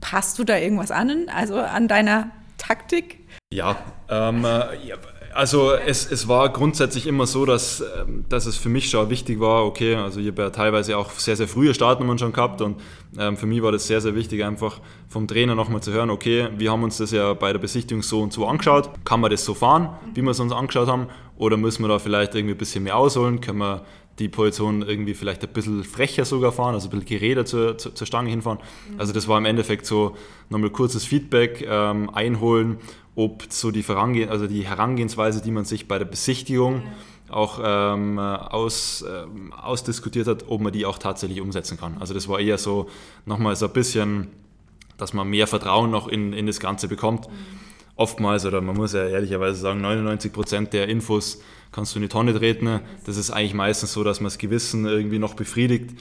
[0.00, 3.19] Passt du da irgendwas an, also an deiner Taktik?
[3.52, 3.78] Ja,
[4.08, 4.94] ähm, äh,
[5.34, 9.40] also es, es war grundsätzlich immer so, dass, ähm, dass es für mich schon wichtig
[9.40, 12.80] war, okay, also ich habe ja teilweise auch sehr, sehr frühe Startnummern schon gehabt und
[13.18, 14.78] ähm, für mich war das sehr, sehr wichtig, einfach
[15.08, 18.22] vom Trainer nochmal zu hören, okay, wir haben uns das ja bei der Besichtigung so
[18.22, 21.56] und so angeschaut, kann man das so fahren, wie wir es uns angeschaut haben, oder
[21.56, 23.82] müssen wir da vielleicht irgendwie ein bisschen mehr ausholen, können wir
[24.20, 27.94] die Position irgendwie vielleicht ein bisschen frecher sogar fahren, also ein bisschen geräder zur, zur,
[27.94, 28.58] zur Stange hinfahren.
[28.98, 30.14] Also das war im Endeffekt so
[30.50, 32.78] nochmal kurzes Feedback ähm, einholen
[33.20, 36.82] ob so die, Vorangeh also die Herangehensweise, die man sich bei der Besichtigung
[37.28, 41.98] auch ähm, aus, ähm, ausdiskutiert hat, ob man die auch tatsächlich umsetzen kann.
[42.00, 42.88] Also das war eher so
[43.26, 44.28] nochmal so ein bisschen,
[44.96, 47.28] dass man mehr Vertrauen noch in, in das Ganze bekommt.
[47.28, 47.34] Mhm.
[47.94, 51.42] Oftmals, oder man muss ja ehrlicherweise sagen, 99 Prozent der Infos
[51.72, 52.80] kannst du in die Tonne treten.
[53.06, 55.92] Das ist eigentlich meistens so, dass man das Gewissen irgendwie noch befriedigt.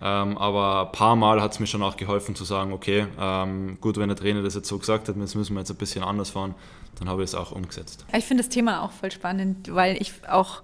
[0.00, 0.22] Ja.
[0.22, 3.78] Ähm, aber ein paar Mal hat es mir schon auch geholfen zu sagen, okay, ähm,
[3.80, 6.04] gut, wenn der Trainer das jetzt so gesagt hat, jetzt müssen wir jetzt ein bisschen
[6.04, 6.54] anders fahren,
[6.98, 8.04] dann habe ich es auch umgesetzt.
[8.16, 10.62] Ich finde das Thema auch voll spannend, weil ich auch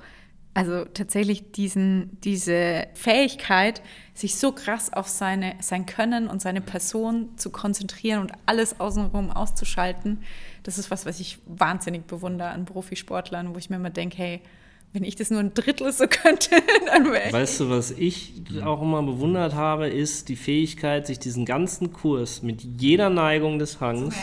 [0.55, 3.83] also tatsächlich diesen, diese Fähigkeit,
[4.15, 9.33] sich so krass auf seine, sein Können und seine Person zu konzentrieren und alles außenrum
[9.33, 10.23] auszuschalten,
[10.63, 14.43] das ist was, was ich wahnsinnig bewundere an Profisportlern, wo ich mir immer denke, hey,
[14.95, 16.51] wenn ich das nur ein Drittel so könnte,
[16.87, 18.33] dann wäre Weißt du, was ich
[18.65, 23.81] auch immer bewundert habe, ist die Fähigkeit, sich diesen ganzen Kurs mit jeder Neigung des
[23.81, 24.15] Hangs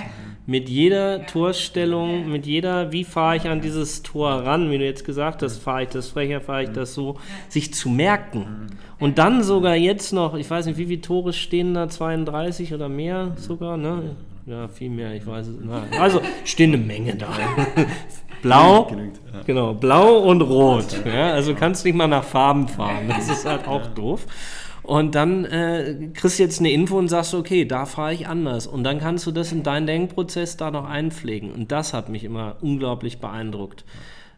[0.47, 5.05] mit jeder Torstellung, mit jeder, wie fahre ich an dieses Tor ran, wie du jetzt
[5.05, 7.17] gesagt hast, fahre ich das frecher, fahre ich das so,
[7.47, 8.67] sich zu merken.
[8.99, 12.89] Und dann sogar jetzt noch, ich weiß nicht, wie viele Tore stehen da, 32 oder
[12.89, 14.15] mehr sogar, ne?
[14.47, 15.99] Ja, viel mehr, ich weiß es nicht.
[15.99, 17.29] Also stehen eine Menge da.
[18.41, 18.91] Blau,
[19.45, 21.01] genau, blau und rot.
[21.05, 23.07] Ja, also kannst nicht mal nach Farben fahren.
[23.07, 24.25] Das ist halt auch doof.
[24.83, 28.65] Und dann äh, kriegst du jetzt eine Info und sagst, okay, da fahre ich anders.
[28.65, 31.51] Und dann kannst du das in deinen Denkprozess da noch einpflegen.
[31.51, 33.85] Und das hat mich immer unglaublich beeindruckt,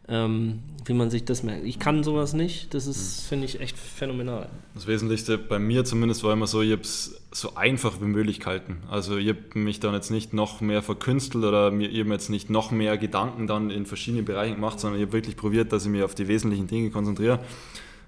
[0.08, 1.64] ähm, wie man sich das merkt.
[1.64, 2.74] Ich kann sowas nicht.
[2.74, 3.28] Das ist, hm.
[3.28, 4.48] finde ich, echt phänomenal.
[4.74, 8.40] Das Wesentlichste bei mir zumindest war immer so, ich habe es so einfach wie möglich
[8.40, 8.82] gehalten.
[8.90, 12.50] Also ich habe mich dann jetzt nicht noch mehr verkünstelt oder mir eben jetzt nicht
[12.50, 15.90] noch mehr Gedanken dann in verschiedenen Bereichen gemacht, sondern ich habe wirklich probiert, dass ich
[15.90, 17.40] mich auf die wesentlichen Dinge konzentriere.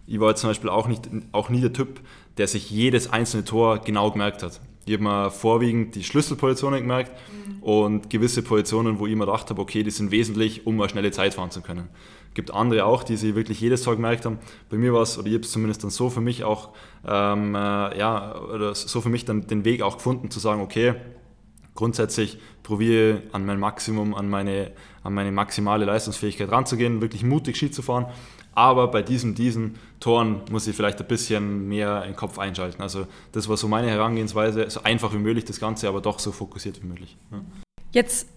[0.06, 2.00] Ich war jetzt zum Beispiel auch, nicht, auch nie der Typ,
[2.36, 4.60] der sich jedes einzelne Tor genau gemerkt hat.
[4.86, 7.62] Ich habe mir vorwiegend die Schlüsselpositionen gemerkt mhm.
[7.62, 11.10] und gewisse Positionen, wo ich mir gedacht habe, okay, die sind wesentlich, um eine schnelle
[11.10, 11.88] Zeit fahren zu können.
[12.28, 14.38] Es gibt andere auch, die sich wirklich jedes Tor gemerkt haben.
[14.70, 16.70] Bei mir war es, oder ich habe es zumindest dann so für mich auch,
[17.04, 20.94] ähm, äh, ja, oder so für mich dann den Weg auch gefunden, zu sagen, okay,
[21.74, 24.70] grundsätzlich probiere an mein Maximum, an meine,
[25.02, 28.06] an meine maximale Leistungsfähigkeit ranzugehen, wirklich mutig Ski zu fahren
[28.56, 32.82] aber bei diesen, diesen Toren muss ich vielleicht ein bisschen mehr den Kopf einschalten.
[32.82, 36.32] Also das war so meine Herangehensweise, so einfach wie möglich das Ganze, aber doch so
[36.32, 37.16] fokussiert wie möglich.
[37.30, 37.40] Ja.
[37.92, 38.28] Jetzt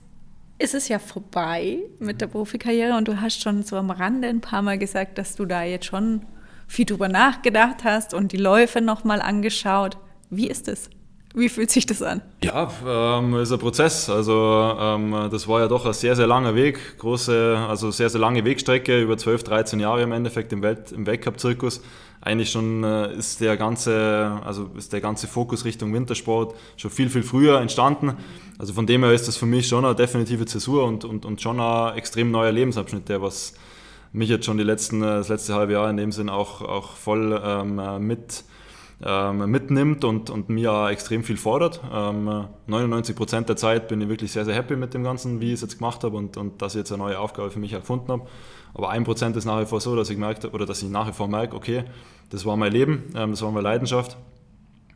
[0.57, 4.41] ist es ja vorbei mit der Profikarriere und du hast schon so am Rande ein
[4.41, 6.25] paar Mal gesagt, dass du da jetzt schon
[6.67, 9.97] viel drüber nachgedacht hast und die Läufe nochmal angeschaut.
[10.29, 10.89] Wie ist es?
[11.35, 12.21] Wie fühlt sich das an?
[12.43, 14.09] Ja, ähm, ist ein Prozess.
[14.09, 18.19] Also ähm, das war ja doch ein sehr, sehr langer Weg, große, also sehr, sehr
[18.19, 21.81] lange Wegstrecke, über 12, 13 Jahre im Endeffekt im, Welt, im Weltcup-Zirkus.
[22.21, 27.09] Eigentlich schon äh, ist der ganze, also ist der ganze Fokus Richtung Wintersport schon viel,
[27.09, 28.17] viel früher entstanden.
[28.57, 31.41] Also von dem her ist das für mich schon eine definitive Zäsur und, und, und
[31.41, 33.53] schon ein extrem neuer Lebensabschnitt, der was
[34.11, 37.39] mich jetzt schon die letzten, das letzte halbe Jahr in dem Sinn auch, auch voll
[37.45, 38.43] ähm, mit
[39.03, 41.81] ähm, mitnimmt und, und mir extrem viel fordert.
[41.91, 45.47] Ähm, 99 Prozent der Zeit bin ich wirklich sehr, sehr happy mit dem Ganzen, wie
[45.47, 47.73] ich es jetzt gemacht habe und, und dass ich jetzt eine neue Aufgabe für mich
[47.73, 48.27] erfunden habe.
[48.73, 51.07] Aber ein Prozent ist nach wie vor so, dass ich gemerkt oder dass ich nach
[51.07, 51.85] wie vor merke, okay,
[52.29, 54.17] das war mein Leben, ähm, das war meine Leidenschaft,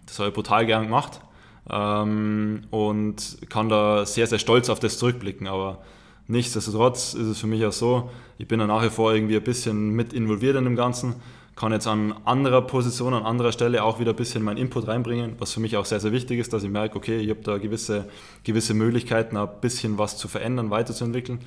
[0.05, 1.21] das habe ich brutal gern gemacht
[1.69, 5.47] ähm, und kann da sehr, sehr stolz auf das zurückblicken.
[5.47, 5.79] Aber
[6.27, 9.43] nichtsdestotrotz ist es für mich auch so, ich bin da nach wie vor irgendwie ein
[9.43, 11.15] bisschen mit involviert in dem Ganzen
[11.55, 15.35] kann jetzt an anderer Position, an anderer Stelle auch wieder ein bisschen meinen Input reinbringen,
[15.39, 17.57] was für mich auch sehr, sehr wichtig ist, dass ich merke, okay, ich habe da
[17.57, 18.05] gewisse,
[18.43, 21.39] gewisse Möglichkeiten, ein bisschen was zu verändern, weiterzuentwickeln.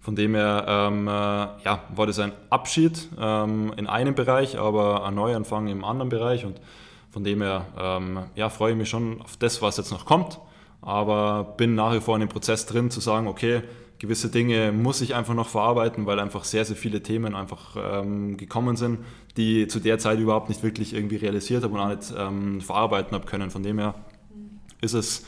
[0.00, 5.04] Von dem her ähm, äh, ja, war das ein Abschied ähm, in einem Bereich, aber
[5.04, 6.44] ein Neuanfang im anderen Bereich.
[6.44, 6.60] Und
[7.10, 10.38] von dem her ähm, ja, freue ich mich schon auf das, was jetzt noch kommt,
[10.82, 13.62] aber bin nach wie vor in dem Prozess drin, zu sagen, okay,
[13.98, 18.36] gewisse Dinge muss ich einfach noch verarbeiten, weil einfach sehr, sehr viele Themen einfach ähm,
[18.36, 19.00] gekommen sind,
[19.36, 23.12] die zu der Zeit überhaupt nicht wirklich irgendwie realisiert habe und auch nicht ähm, verarbeiten
[23.12, 23.50] habe können.
[23.50, 23.94] Von dem her
[24.80, 25.24] ist es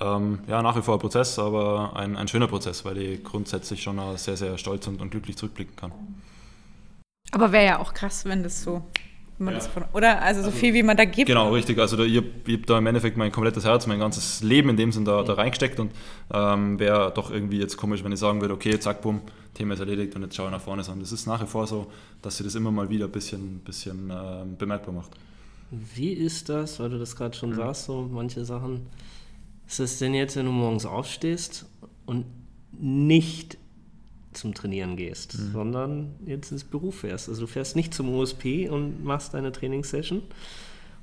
[0.00, 3.82] ähm, ja, nach wie vor ein Prozess, aber ein, ein schöner Prozess, weil ich grundsätzlich
[3.82, 5.92] schon sehr, sehr stolz und, und glücklich zurückblicken kann.
[7.32, 8.82] Aber wäre ja auch krass, wenn das so
[9.38, 9.60] ja.
[9.60, 10.22] Von, oder?
[10.22, 11.26] Also so also, viel, wie man da gibt.
[11.26, 11.78] Genau, richtig.
[11.78, 14.76] Also da, ich habe hab da im Endeffekt mein komplettes Herz, mein ganzes Leben in
[14.76, 15.92] dem Sinn da, da reingesteckt und
[16.32, 19.20] ähm, wäre doch irgendwie jetzt komisch, wenn ich sagen würde, okay, zack, bumm,
[19.54, 20.84] Thema ist erledigt und jetzt schaue ich nach vorne.
[20.84, 21.90] Sondern das ist nach wie vor so,
[22.22, 25.10] dass sie das immer mal wieder ein bisschen, bisschen äh, bemerkbar macht.
[25.70, 27.56] Wie ist das, weil du das gerade schon mhm.
[27.56, 28.86] sagst, so manche Sachen,
[29.66, 31.66] ist es denn jetzt, wenn du morgens aufstehst
[32.06, 32.24] und
[32.72, 33.58] nicht
[34.36, 35.52] zum Trainieren gehst, mhm.
[35.52, 37.28] sondern jetzt ins Büro fährst.
[37.28, 40.22] Also du fährst nicht zum USP und machst deine Trainingssession,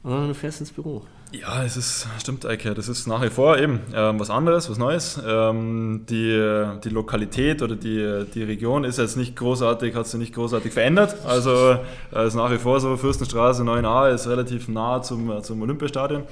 [0.03, 1.03] sondern du fährst ins Büro.
[1.31, 4.77] Ja, es ist, stimmt, Eike, das ist nach wie vor eben ähm, was anderes, was
[4.77, 5.19] Neues.
[5.25, 10.35] Ähm, die, die Lokalität oder die, die Region ist jetzt nicht großartig, hat sich nicht
[10.35, 11.15] großartig verändert.
[11.25, 11.79] Also
[12.13, 16.23] äh, ist nach wie vor so, Fürstenstraße 9a ist relativ nah zum, zum Olympiastadion.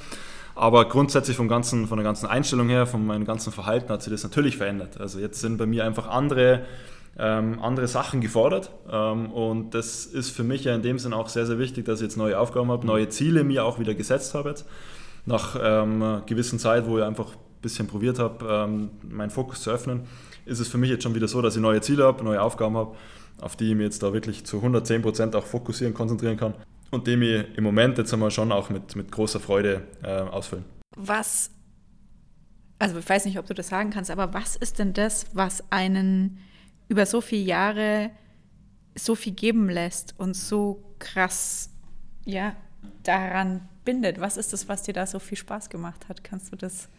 [0.55, 4.11] Aber grundsätzlich vom ganzen, von der ganzen Einstellung her, von meinem ganzen Verhalten hat sich
[4.11, 4.99] das natürlich verändert.
[4.99, 6.65] Also jetzt sind bei mir einfach andere,
[7.17, 8.71] ähm, andere Sachen gefordert.
[8.89, 11.99] Ähm, und das ist für mich ja in dem Sinn auch sehr, sehr wichtig, dass
[11.99, 14.65] ich jetzt neue Aufgaben habe, neue Ziele mir auch wieder gesetzt habe jetzt.
[15.25, 19.61] Nach ähm, einer gewissen Zeit, wo ich einfach ein bisschen probiert habe, ähm, meinen Fokus
[19.61, 20.01] zu öffnen,
[20.45, 22.75] ist es für mich jetzt schon wieder so, dass ich neue Ziele habe, neue Aufgaben
[22.75, 22.95] habe,
[23.39, 26.55] auf die ich mich jetzt da wirklich zu 110 Prozent auch fokussieren, konzentrieren kann
[26.91, 30.65] und dem ich im Moment jetzt einmal schon auch mit, mit großer Freude äh, ausfüllen.
[30.95, 31.49] Was,
[32.79, 35.63] also ich weiß nicht, ob du das sagen kannst, aber was ist denn das, was
[35.71, 36.39] einen
[36.89, 38.11] über so viele Jahre
[38.95, 41.69] so viel geben lässt und so krass,
[42.25, 42.55] ja,
[43.03, 44.19] daran bindet?
[44.19, 46.23] Was ist das, was dir da so viel Spaß gemacht hat?
[46.23, 46.89] Kannst du das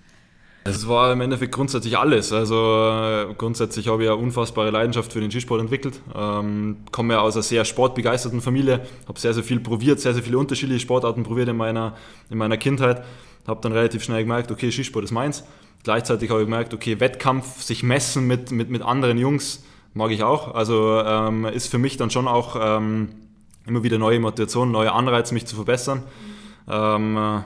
[0.64, 2.32] Es war im Endeffekt grundsätzlich alles.
[2.32, 6.00] Also äh, grundsätzlich habe ich eine unfassbare Leidenschaft für den Skisport entwickelt.
[6.14, 10.22] Ähm, komme ja aus einer sehr sportbegeisterten Familie, habe sehr, sehr viel probiert, sehr, sehr
[10.22, 11.96] viele unterschiedliche Sportarten probiert in meiner,
[12.30, 13.04] in meiner Kindheit.
[13.46, 15.42] Habe dann relativ schnell gemerkt, okay, Skisport ist meins.
[15.82, 20.22] Gleichzeitig habe ich gemerkt, okay, Wettkampf, sich messen mit, mit, mit anderen Jungs, mag ich
[20.22, 20.54] auch.
[20.54, 23.08] Also ähm, ist für mich dann schon auch ähm,
[23.66, 26.04] immer wieder neue Motivation, neue Anreiz, mich zu verbessern.
[26.68, 27.40] Ähm, äh,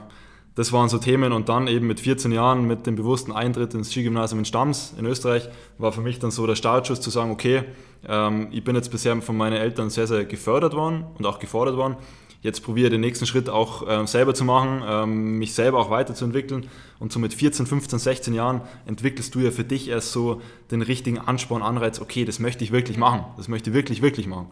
[0.57, 3.91] das waren so Themen und dann eben mit 14 Jahren mit dem bewussten Eintritt ins
[3.91, 7.65] Skigymnasium in Stams in Österreich war für mich dann so der Startschuss zu sagen, okay,
[8.09, 11.77] ähm, ich bin jetzt bisher von meinen Eltern sehr, sehr gefördert worden und auch gefordert
[11.77, 11.97] worden.
[12.41, 15.91] Jetzt probiere ich den nächsten Schritt auch ähm, selber zu machen, ähm, mich selber auch
[15.91, 16.69] weiterzuentwickeln.
[17.01, 20.41] Und so mit 14, 15, 16 Jahren entwickelst du ja für dich erst so
[20.71, 24.27] den richtigen Ansporn, Anreiz, okay, das möchte ich wirklich machen, das möchte ich wirklich, wirklich
[24.27, 24.47] machen.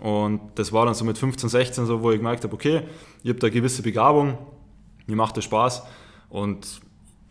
[0.00, 2.82] Und das war dann so mit 15, 16 so, wo ich gemerkt habe, okay,
[3.22, 4.38] ich habe da gewisse Begabung,
[5.06, 5.82] mir macht das Spaß
[6.28, 6.80] und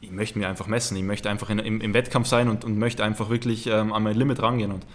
[0.01, 0.97] ich möchte mir einfach messen.
[0.97, 4.03] Ich möchte einfach in, im, im, Wettkampf sein und, und möchte einfach wirklich ähm, an
[4.03, 4.72] mein Limit rangehen.
[4.72, 4.86] Und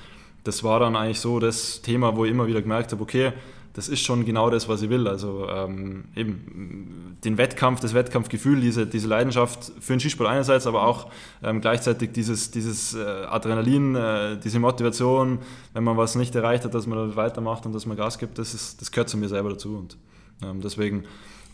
[0.45, 3.33] das war dann eigentlich so das Thema, wo ich immer wieder gemerkt habe, okay,
[3.77, 5.07] das ist schon genau das, was ich will.
[5.07, 10.87] Also ähm, eben den Wettkampf, das Wettkampfgefühl, diese, diese Leidenschaft für den Skisport einerseits, aber
[10.87, 11.11] auch
[11.43, 15.41] ähm, gleichzeitig dieses, dieses äh, Adrenalin, äh, diese Motivation,
[15.75, 18.55] wenn man was nicht erreicht hat, dass man weitermacht und dass man Gas gibt, das,
[18.55, 19.77] ist, das gehört zu mir selber dazu.
[19.77, 19.99] Und
[20.43, 21.05] ähm, deswegen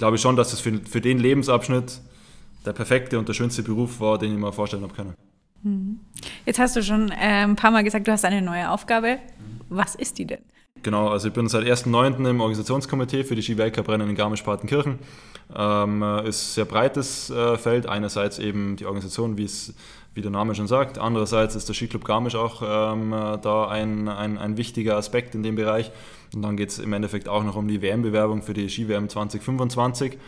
[0.02, 2.00] glaube ich schon, dass es für, für den Lebensabschnitt
[2.66, 5.14] der perfekte und der schönste Beruf war, den ich mir vorstellen habe können.
[5.62, 6.00] Mhm.
[6.44, 9.18] Jetzt hast du schon äh, ein paar Mal gesagt, du hast eine neue Aufgabe.
[9.68, 10.40] Was ist die denn?
[10.82, 12.28] Genau, also ich bin seit 1.9.
[12.28, 14.98] im Organisationskomitee für die Ski-Weltcup-Rennen in Garmisch-Partenkirchen.
[15.54, 17.86] Ähm, ist ein sehr breites äh, Feld.
[17.86, 19.72] Einerseits eben die Organisation, wie es
[20.14, 20.98] wie der Name schon sagt.
[20.98, 25.54] Andererseits ist der Skiclub Garmisch auch ähm, da ein, ein, ein wichtiger Aspekt in dem
[25.54, 25.92] Bereich.
[26.34, 30.18] Und dann geht es im Endeffekt auch noch um die WM-Bewerbung für die Ski-WM 2025.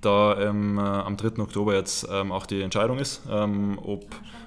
[0.00, 1.42] Da ähm, äh, am 3.
[1.42, 4.04] Oktober jetzt ähm, auch die Entscheidung ist, ähm, ob,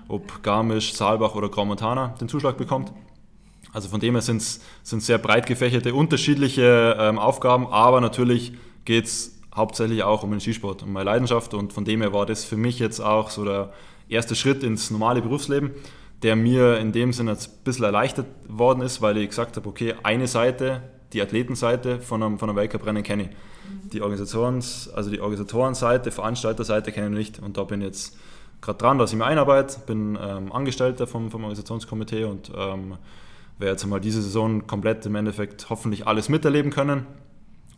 [0.08, 2.94] ob Garmisch, Saalbach oder Graumontana den Zuschlag bekommt.
[3.74, 8.54] Also von dem her sind es sehr breit gefächerte, unterschiedliche ähm, Aufgaben, aber natürlich
[8.86, 12.26] geht es hauptsächlich auch um den Skisport, um meine Leidenschaft und von dem her war
[12.26, 13.74] das für mich jetzt auch so der
[14.08, 15.72] erste Schritt ins normale Berufsleben,
[16.24, 19.96] der mir in dem Sinne ein bisschen erleichtert worden ist, weil ich gesagt habe, okay,
[20.04, 20.82] eine Seite,
[21.14, 23.30] die Athletenseite von einem, von einem Weltcuprennen kenne ich.
[23.30, 23.90] Mhm.
[23.92, 28.18] Die Organisations, also die Organisatorenseite, Veranstalterseite kenne ich nicht und da bin ich jetzt
[28.62, 32.98] gerade dran, dass ich mich einarbeite, bin ähm, Angestellter vom, vom Organisationskomitee und ähm,
[33.60, 37.06] werde jetzt einmal diese Saison komplett im Endeffekt hoffentlich alles miterleben können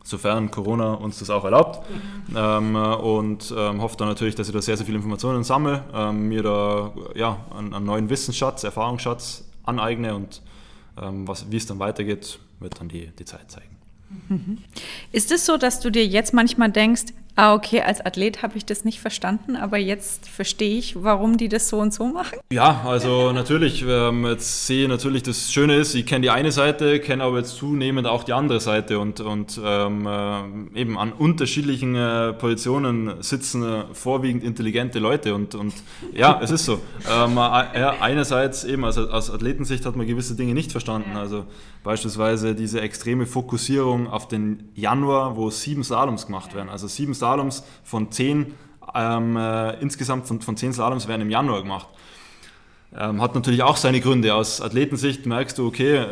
[0.10, 1.90] sofern Corona uns das auch erlaubt.
[1.90, 2.36] Mhm.
[2.36, 6.28] Ähm, und ähm, hoffe dann natürlich, dass ich da sehr, sehr viele Informationen sammle, ähm,
[6.28, 10.42] mir da ja, einen, einen, neuen Wissensschatz, Erfahrungsschatz aneigne und
[11.02, 13.78] ähm, was, wie es dann weitergeht, wird dann die, die Zeit zeigen.
[14.28, 14.58] Mhm.
[15.12, 17.06] Ist es so, dass du dir jetzt manchmal denkst,
[17.40, 21.48] ah, okay, als Athlet habe ich das nicht verstanden, aber jetzt verstehe ich, warum die
[21.48, 22.38] das so und so machen?
[22.52, 27.00] Ja, also natürlich, ähm, jetzt sehe natürlich, das Schöne ist, ich kenne die eine Seite,
[27.00, 31.96] kenne aber jetzt zunehmend auch die andere Seite und, und ähm, äh, eben an unterschiedlichen
[31.96, 35.74] äh, Positionen sitzen äh, vorwiegend intelligente Leute und, und
[36.14, 36.82] ja, es ist so.
[37.10, 41.46] Ähm, äh, ja, einerseits eben, also aus Athletensicht hat man gewisse Dinge nicht verstanden, also
[41.84, 47.29] beispielsweise diese extreme Fokussierung auf den Januar, wo sieben Slaloms gemacht werden, also sieben Slaloms
[47.30, 48.56] Slaloms von zehn,
[48.96, 51.88] ähm, äh, insgesamt von, von zehn Slaloms werden im Januar gemacht.
[52.98, 54.34] Ähm, hat natürlich auch seine Gründe.
[54.34, 56.06] Aus Athletensicht merkst du, okay, äh,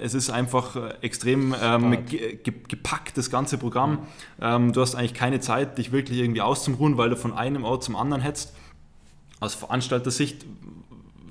[0.00, 3.98] es ist einfach äh, extrem ähm, ge gepackt, das ganze Programm.
[4.40, 7.84] Ähm, du hast eigentlich keine Zeit, dich wirklich irgendwie auszumruhen, weil du von einem Ort
[7.84, 8.54] zum anderen hetzt.
[9.40, 10.46] Aus Veranstalter-Sicht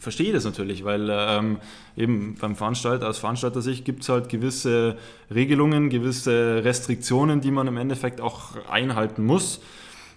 [0.04, 1.58] verstehe das natürlich, weil ähm,
[1.98, 4.98] eben beim Veranstalter, aus Veranstalter-Sicht gibt es halt gewisse
[5.34, 9.62] Regelungen, gewisse Restriktionen, die man im Endeffekt auch einhalten muss.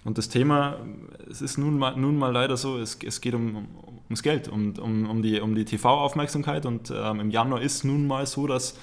[0.04, 0.76] Und das Thema,
[1.30, 3.66] es ist nun mal, nun mal leider so, es, es geht um,
[4.04, 6.66] ums Geld, um, um, um die, um die TV-Aufmerksamkeit.
[6.66, 8.76] Und ähm, im Januar ist nun mal so, dass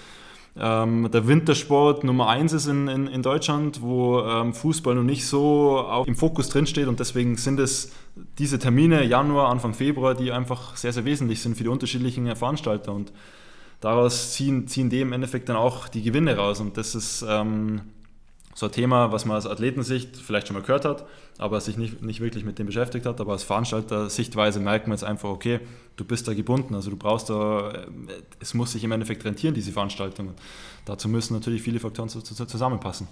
[0.56, 5.26] ähm, der Wintersport Nummer eins ist in, in, in Deutschland, wo ähm, Fußball noch nicht
[5.26, 7.92] so im Fokus drinsteht und deswegen sind es
[8.38, 12.94] diese Termine Januar, Anfang Februar, die einfach sehr, sehr wesentlich sind für die unterschiedlichen Veranstalter
[12.94, 13.12] und
[13.82, 17.82] daraus ziehen, ziehen die im Endeffekt dann auch die Gewinne raus und das ist ähm,
[18.56, 21.06] so ein Thema, was man aus Athletensicht vielleicht schon mal gehört hat,
[21.38, 23.20] aber sich nicht, nicht wirklich mit dem beschäftigt hat.
[23.20, 25.60] Aber aus Veranstalter-Sichtweise merkt man jetzt einfach, okay,
[25.96, 26.76] du bist da gebunden.
[26.76, 27.88] Also du brauchst da, äh,
[28.40, 30.34] es muss sich im Endeffekt rentieren, diese Veranstaltungen.
[30.86, 33.08] Dazu müssen natürlich viele Faktoren zusammenpassen.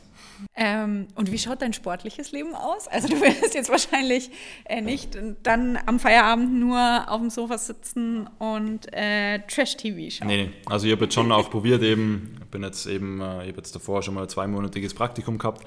[0.56, 2.88] Ähm, und wie schaut dein sportliches Leben aus?
[2.88, 4.30] Also du wirst jetzt wahrscheinlich
[4.66, 10.28] äh, nicht dann am Feierabend nur auf dem Sofa sitzen und äh, Trash-TV schauen.
[10.28, 13.50] Nee, nee, also ich habe jetzt schon auch probiert eben, bin jetzt eben, äh, ich
[13.50, 15.66] habe jetzt davor schon mal ein zweimonatiges Praktikum gehabt.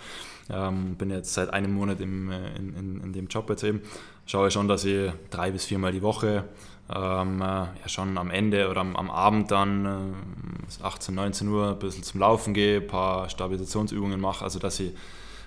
[0.50, 3.80] Ähm, bin jetzt seit einem Monat im, äh, in, in, in, dem Job jetzt eben.
[4.26, 6.44] Schaue schon, dass ich drei bis viermal die Woche
[6.92, 11.70] ähm, äh, ja, schon am Ende oder am, am Abend dann äh, 18, 19 Uhr
[11.70, 14.92] ein bisschen zum Laufen gehe, ein paar Stabilisationsübungen mache, also dass ich,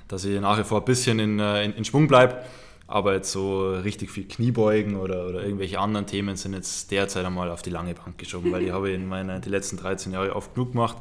[0.08, 2.42] dass ich nach wie vor ein bisschen in, äh, in, in Schwung bleibe.
[2.90, 7.52] Aber jetzt so richtig viel Kniebeugen oder, oder irgendwelche anderen Themen sind jetzt derzeit einmal
[7.52, 10.34] auf die lange Bank geschoben, weil die habe ich in meinen die letzten 13 Jahre
[10.34, 10.96] oft genug gemacht.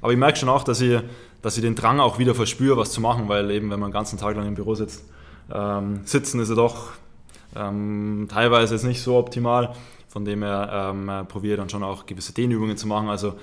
[0.00, 0.98] Aber ich merke schon auch, dass ich,
[1.42, 3.94] dass ich den Drang auch wieder verspüre, was zu machen, weil eben, wenn man den
[3.94, 5.04] ganzen Tag lang im Büro sitzt,
[5.52, 6.92] ähm, sitzen ist ja doch
[7.56, 9.74] ähm, teilweise jetzt nicht so optimal.
[10.08, 13.08] Von dem her ähm, probiere dann schon auch gewisse Dehnübungen zu machen.
[13.08, 13.34] Also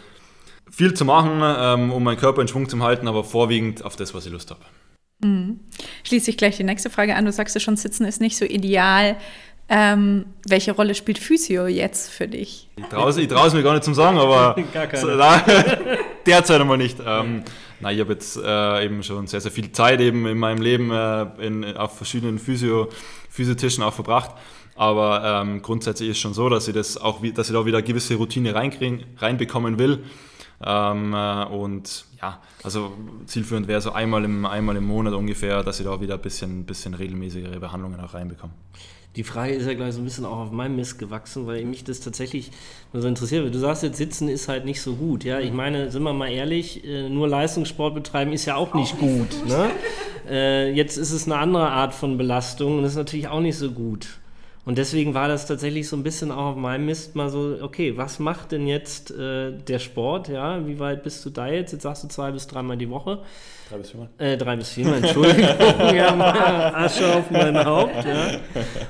[0.71, 4.13] viel zu machen, ähm, um meinen Körper in Schwung zu halten, aber vorwiegend auf das,
[4.13, 4.61] was ich Lust habe.
[5.19, 5.59] Mhm.
[6.03, 7.25] Schließe ich gleich die nächste Frage an.
[7.25, 9.17] Du sagst ja schon, Sitzen ist nicht so ideal.
[9.67, 12.69] Ähm, welche Rolle spielt Physio jetzt für dich?
[12.75, 14.55] Ich traue es mir gar nicht zum sagen, aber
[16.25, 16.99] derzeit einmal nicht.
[17.03, 17.43] Ähm,
[17.79, 20.91] na, ich habe jetzt äh, eben schon sehr, sehr viel Zeit eben in meinem Leben
[20.91, 22.89] äh, in, auf verschiedenen Physio,
[23.29, 24.31] Physiotischen auch verbracht.
[24.75, 27.77] Aber ähm, grundsätzlich ist es schon so, dass ich das auch, dass ich da wieder
[27.77, 30.03] eine gewisse Routine reinbekommen will.
[30.63, 32.93] Ähm, äh, und ja, also
[33.25, 36.65] zielführend wäre so einmal im, einmal im Monat ungefähr, dass ich da wieder ein bisschen,
[36.65, 38.53] bisschen regelmäßigere Behandlungen auch reinbekomme.
[39.15, 41.83] Die Frage ist ja gleich so ein bisschen auch auf meinem Mist gewachsen, weil mich
[41.83, 42.51] das tatsächlich
[42.91, 43.53] so interessiert.
[43.53, 45.23] Du sagst jetzt, Sitzen ist halt nicht so gut.
[45.23, 48.95] Ja, ich meine, sind wir mal ehrlich, äh, nur Leistungssport betreiben ist ja auch nicht
[48.95, 49.09] auch gut.
[49.11, 49.47] Nicht gut.
[49.47, 49.69] Ne?
[50.29, 53.71] Äh, jetzt ist es eine andere Art von Belastung und ist natürlich auch nicht so
[53.71, 54.19] gut.
[54.65, 57.95] Und deswegen war das tatsächlich so ein bisschen auch auf meinem Mist mal so, okay,
[57.97, 60.27] was macht denn jetzt äh, der Sport?
[60.27, 61.71] Ja, wie weit bist du da jetzt?
[61.71, 63.21] Jetzt sagst du zwei bis dreimal die Woche.
[63.69, 64.09] Drei bis viermal.
[64.19, 65.41] Äh, drei bis viermal, Entschuldigung.
[65.95, 68.05] ja, Asche auf mein Haupt.
[68.05, 68.39] Ja.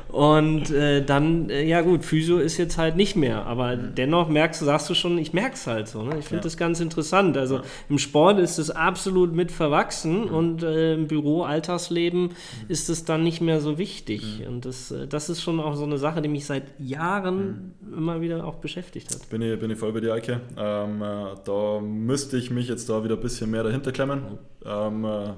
[0.10, 3.46] Und äh, dann, äh, ja gut, Physio ist jetzt halt nicht mehr.
[3.46, 6.02] Aber dennoch merkst du, sagst du schon, ich merke es halt so.
[6.02, 6.20] Ne?
[6.20, 6.44] Ich finde ja.
[6.44, 7.38] das ganz interessant.
[7.38, 7.64] Also ja.
[7.88, 10.36] im Sport ist es absolut mit verwachsen mhm.
[10.36, 12.32] und äh, im Büro, Alltagsleben mhm.
[12.68, 14.42] ist es dann nicht mehr so wichtig.
[14.42, 14.48] Mhm.
[14.48, 17.98] Und das, äh, das ist schon auch so eine Sache, die mich seit Jahren mhm.
[17.98, 19.30] immer wieder auch beschäftigt hat.
[19.30, 20.42] Bin ich, bin ich voll bei dir, Eike.
[20.58, 24.24] Ähm, äh, da müsste ich mich jetzt da wieder ein bisschen mehr dahinter klemmen
[24.66, 25.34] ähm, äh,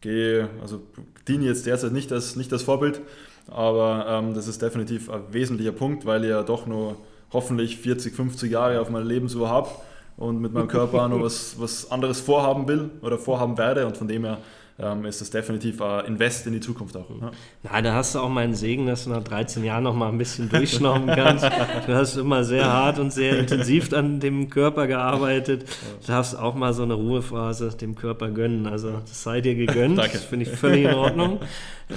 [0.00, 0.82] gehe, also
[1.26, 3.00] diene jetzt derzeit nicht als, nicht als Vorbild,
[3.48, 6.96] aber ähm, das ist definitiv ein wesentlicher Punkt, weil ich ja doch nur
[7.32, 9.68] hoffentlich 40, 50 Jahre auf meinem Lebensuhr habe
[10.16, 13.86] und mit meinem Körper noch was, was anderes vorhaben will oder vorhaben werde.
[13.86, 14.38] Und von dem her
[14.76, 17.08] ähm, ist das definitiv ein Invest in die Zukunft auch.
[17.20, 17.30] Ja.
[17.62, 20.18] Na, da hast du auch meinen Segen, dass du nach 13 Jahren noch mal ein
[20.18, 21.44] bisschen durchschnauben kannst.
[21.44, 25.64] Du hast immer sehr hart und sehr intensiv an dem Körper gearbeitet.
[26.00, 28.66] Du darfst auch mal so eine Ruhephase dem Körper gönnen.
[28.66, 29.98] Also das sei dir gegönnt.
[29.98, 30.14] Danke.
[30.14, 31.40] Das finde ich völlig in Ordnung.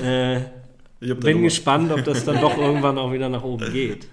[0.03, 0.41] Äh,
[0.99, 4.07] bin gespannt, ob das dann doch irgendwann auch wieder nach oben geht.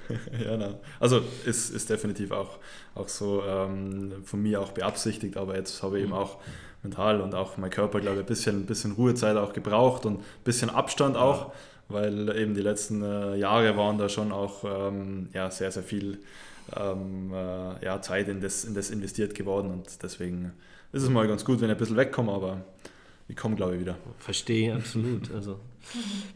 [0.45, 0.75] ja, na.
[1.01, 2.59] also ist, ist definitiv auch,
[2.95, 6.19] auch so ähm, von mir auch beabsichtigt, aber jetzt habe ich eben mhm.
[6.19, 6.37] auch
[6.85, 10.21] mental und auch mein Körper, glaube ich, ein bisschen, ein bisschen Ruhezeit auch gebraucht und
[10.21, 11.53] ein bisschen Abstand auch,
[11.89, 16.19] weil eben die letzten äh, Jahre waren da schon auch ähm, ja, sehr, sehr viel
[16.77, 20.53] ähm, äh, ja, Zeit in das, in das investiert geworden und deswegen
[20.93, 22.63] ist es mal ganz gut, wenn ich ein bisschen wegkomme, aber
[23.27, 23.97] ich komme, glaube ich, wieder.
[24.19, 25.33] Verstehe, absolut.
[25.35, 25.59] Also,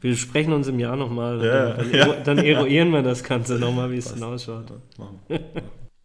[0.00, 2.12] wir sprechen uns im Jahr nochmal, ja, dann, ja.
[2.24, 4.72] dann, eruieren wir das Ganze nochmal, wie es dann ausschaut.
[4.98, 5.40] Machen wir.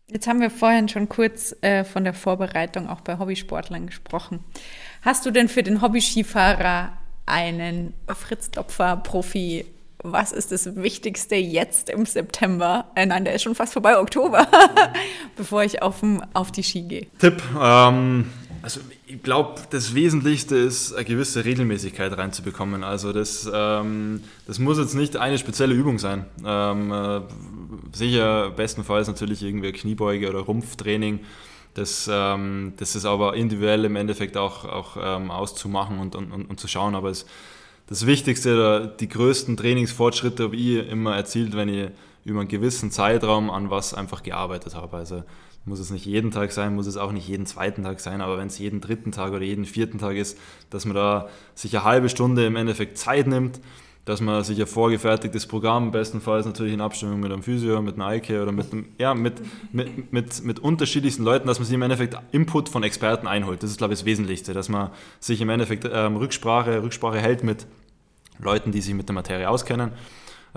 [0.07, 4.43] Jetzt haben wir vorhin schon kurz äh, von der Vorbereitung auch bei Hobbysportlern gesprochen.
[5.01, 6.91] Hast du denn für den Hobby-Skifahrer
[7.25, 9.65] einen Fritz-Dopfer-Profi?
[10.05, 12.91] Was ist das Wichtigste jetzt im September?
[12.95, 14.45] Äh, nein, der ist schon fast vorbei, Oktober,
[15.37, 16.01] bevor ich auf,
[16.33, 17.07] auf die Ski gehe.
[17.19, 18.29] Tipp, ähm,
[18.61, 18.81] also
[19.13, 22.83] ich glaube, das Wesentlichste ist, eine gewisse Regelmäßigkeit reinzubekommen.
[22.83, 26.25] Also das, ähm, das muss jetzt nicht eine spezielle Übung sein.
[26.43, 27.21] Ähm, äh,
[27.91, 31.19] sicher bestenfalls natürlich irgendwie Kniebeuge oder Rumpftraining.
[31.75, 36.59] Das, ähm, das ist aber individuell im Endeffekt auch, auch ähm, auszumachen und, und, und,
[36.59, 36.95] zu schauen.
[36.95, 37.27] Aber es,
[37.87, 41.89] das Wichtigste oder die größten Trainingsfortschritte habe ich immer erzielt, wenn ich
[42.25, 44.97] über einen gewissen Zeitraum an was einfach gearbeitet habe.
[44.97, 45.23] Also
[45.65, 48.37] muss es nicht jeden Tag sein, muss es auch nicht jeden zweiten Tag sein, aber
[48.37, 50.37] wenn es jeden dritten Tag oder jeden vierten Tag ist,
[50.69, 53.61] dass man da sich eine halbe Stunde im Endeffekt Zeit nimmt,
[54.05, 58.03] dass man sich ein vorgefertigtes Programm, bestenfalls natürlich in Abstimmung mit einem Physio, mit einem
[58.03, 59.35] Eike oder mit, einem, ja, mit,
[59.71, 63.63] mit, mit, mit unterschiedlichsten Leuten, dass man sich im Endeffekt Input von Experten einholt.
[63.63, 64.89] Das ist, glaube ich, das Wesentlichste, dass man
[65.21, 67.65] sich im Endeffekt ähm, Rücksprache, Rücksprache hält mit
[68.39, 69.91] Leuten, die sich mit der Materie auskennen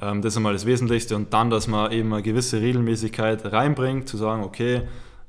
[0.00, 1.16] ähm, das ist einmal das Wesentlichste.
[1.16, 4.82] Und dann, dass man eben eine gewisse Regelmäßigkeit reinbringt, zu sagen, okay,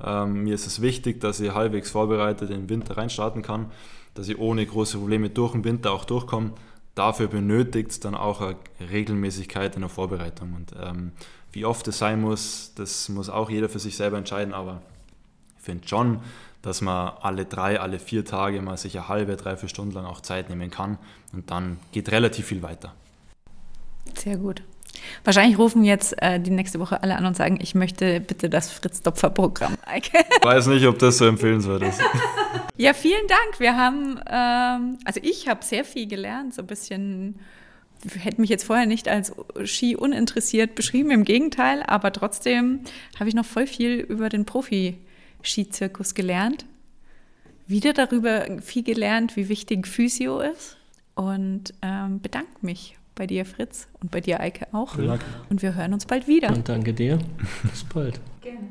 [0.03, 3.71] ähm, mir ist es wichtig, dass ich halbwegs vorbereitet in den Winter reinstarten kann,
[4.13, 6.51] dass ich ohne große Probleme durch den Winter auch durchkomme.
[6.95, 8.55] Dafür benötigt es dann auch eine
[8.91, 10.53] Regelmäßigkeit in der Vorbereitung.
[10.53, 11.11] Und ähm,
[11.51, 14.53] wie oft es sein muss, das muss auch jeder für sich selber entscheiden.
[14.53, 14.81] Aber
[15.57, 16.19] ich finde schon,
[16.61, 20.05] dass man alle drei, alle vier Tage mal sich eine halbe, drei, vier Stunden lang
[20.05, 20.97] auch Zeit nehmen kann
[21.33, 22.93] und dann geht relativ viel weiter.
[24.15, 24.61] Sehr gut.
[25.23, 28.71] Wahrscheinlich rufen jetzt äh, die nächste Woche alle an und sagen, ich möchte bitte das
[28.71, 29.77] Fritz-Dopfer-Programm.
[29.97, 30.11] Ich
[30.43, 32.01] weiß nicht, ob das so empfehlenswert ist.
[32.77, 33.59] ja, vielen Dank.
[33.59, 37.39] Wir haben, ähm, also ich habe sehr viel gelernt, so ein bisschen,
[38.17, 39.33] hätte mich jetzt vorher nicht als
[39.63, 42.81] Ski uninteressiert beschrieben, im Gegenteil, aber trotzdem
[43.19, 46.65] habe ich noch voll viel über den Profi-Skizirkus gelernt.
[47.65, 50.77] Wieder darüber viel gelernt, wie wichtig Physio ist
[51.15, 54.97] und ähm, bedanke mich bei dir, Fritz, und bei dir, Eike, auch.
[54.97, 55.17] Ja.
[55.49, 56.49] Und wir hören uns bald wieder.
[56.49, 57.19] Und danke dir.
[57.63, 58.21] Bis bald.
[58.41, 58.69] Gerne.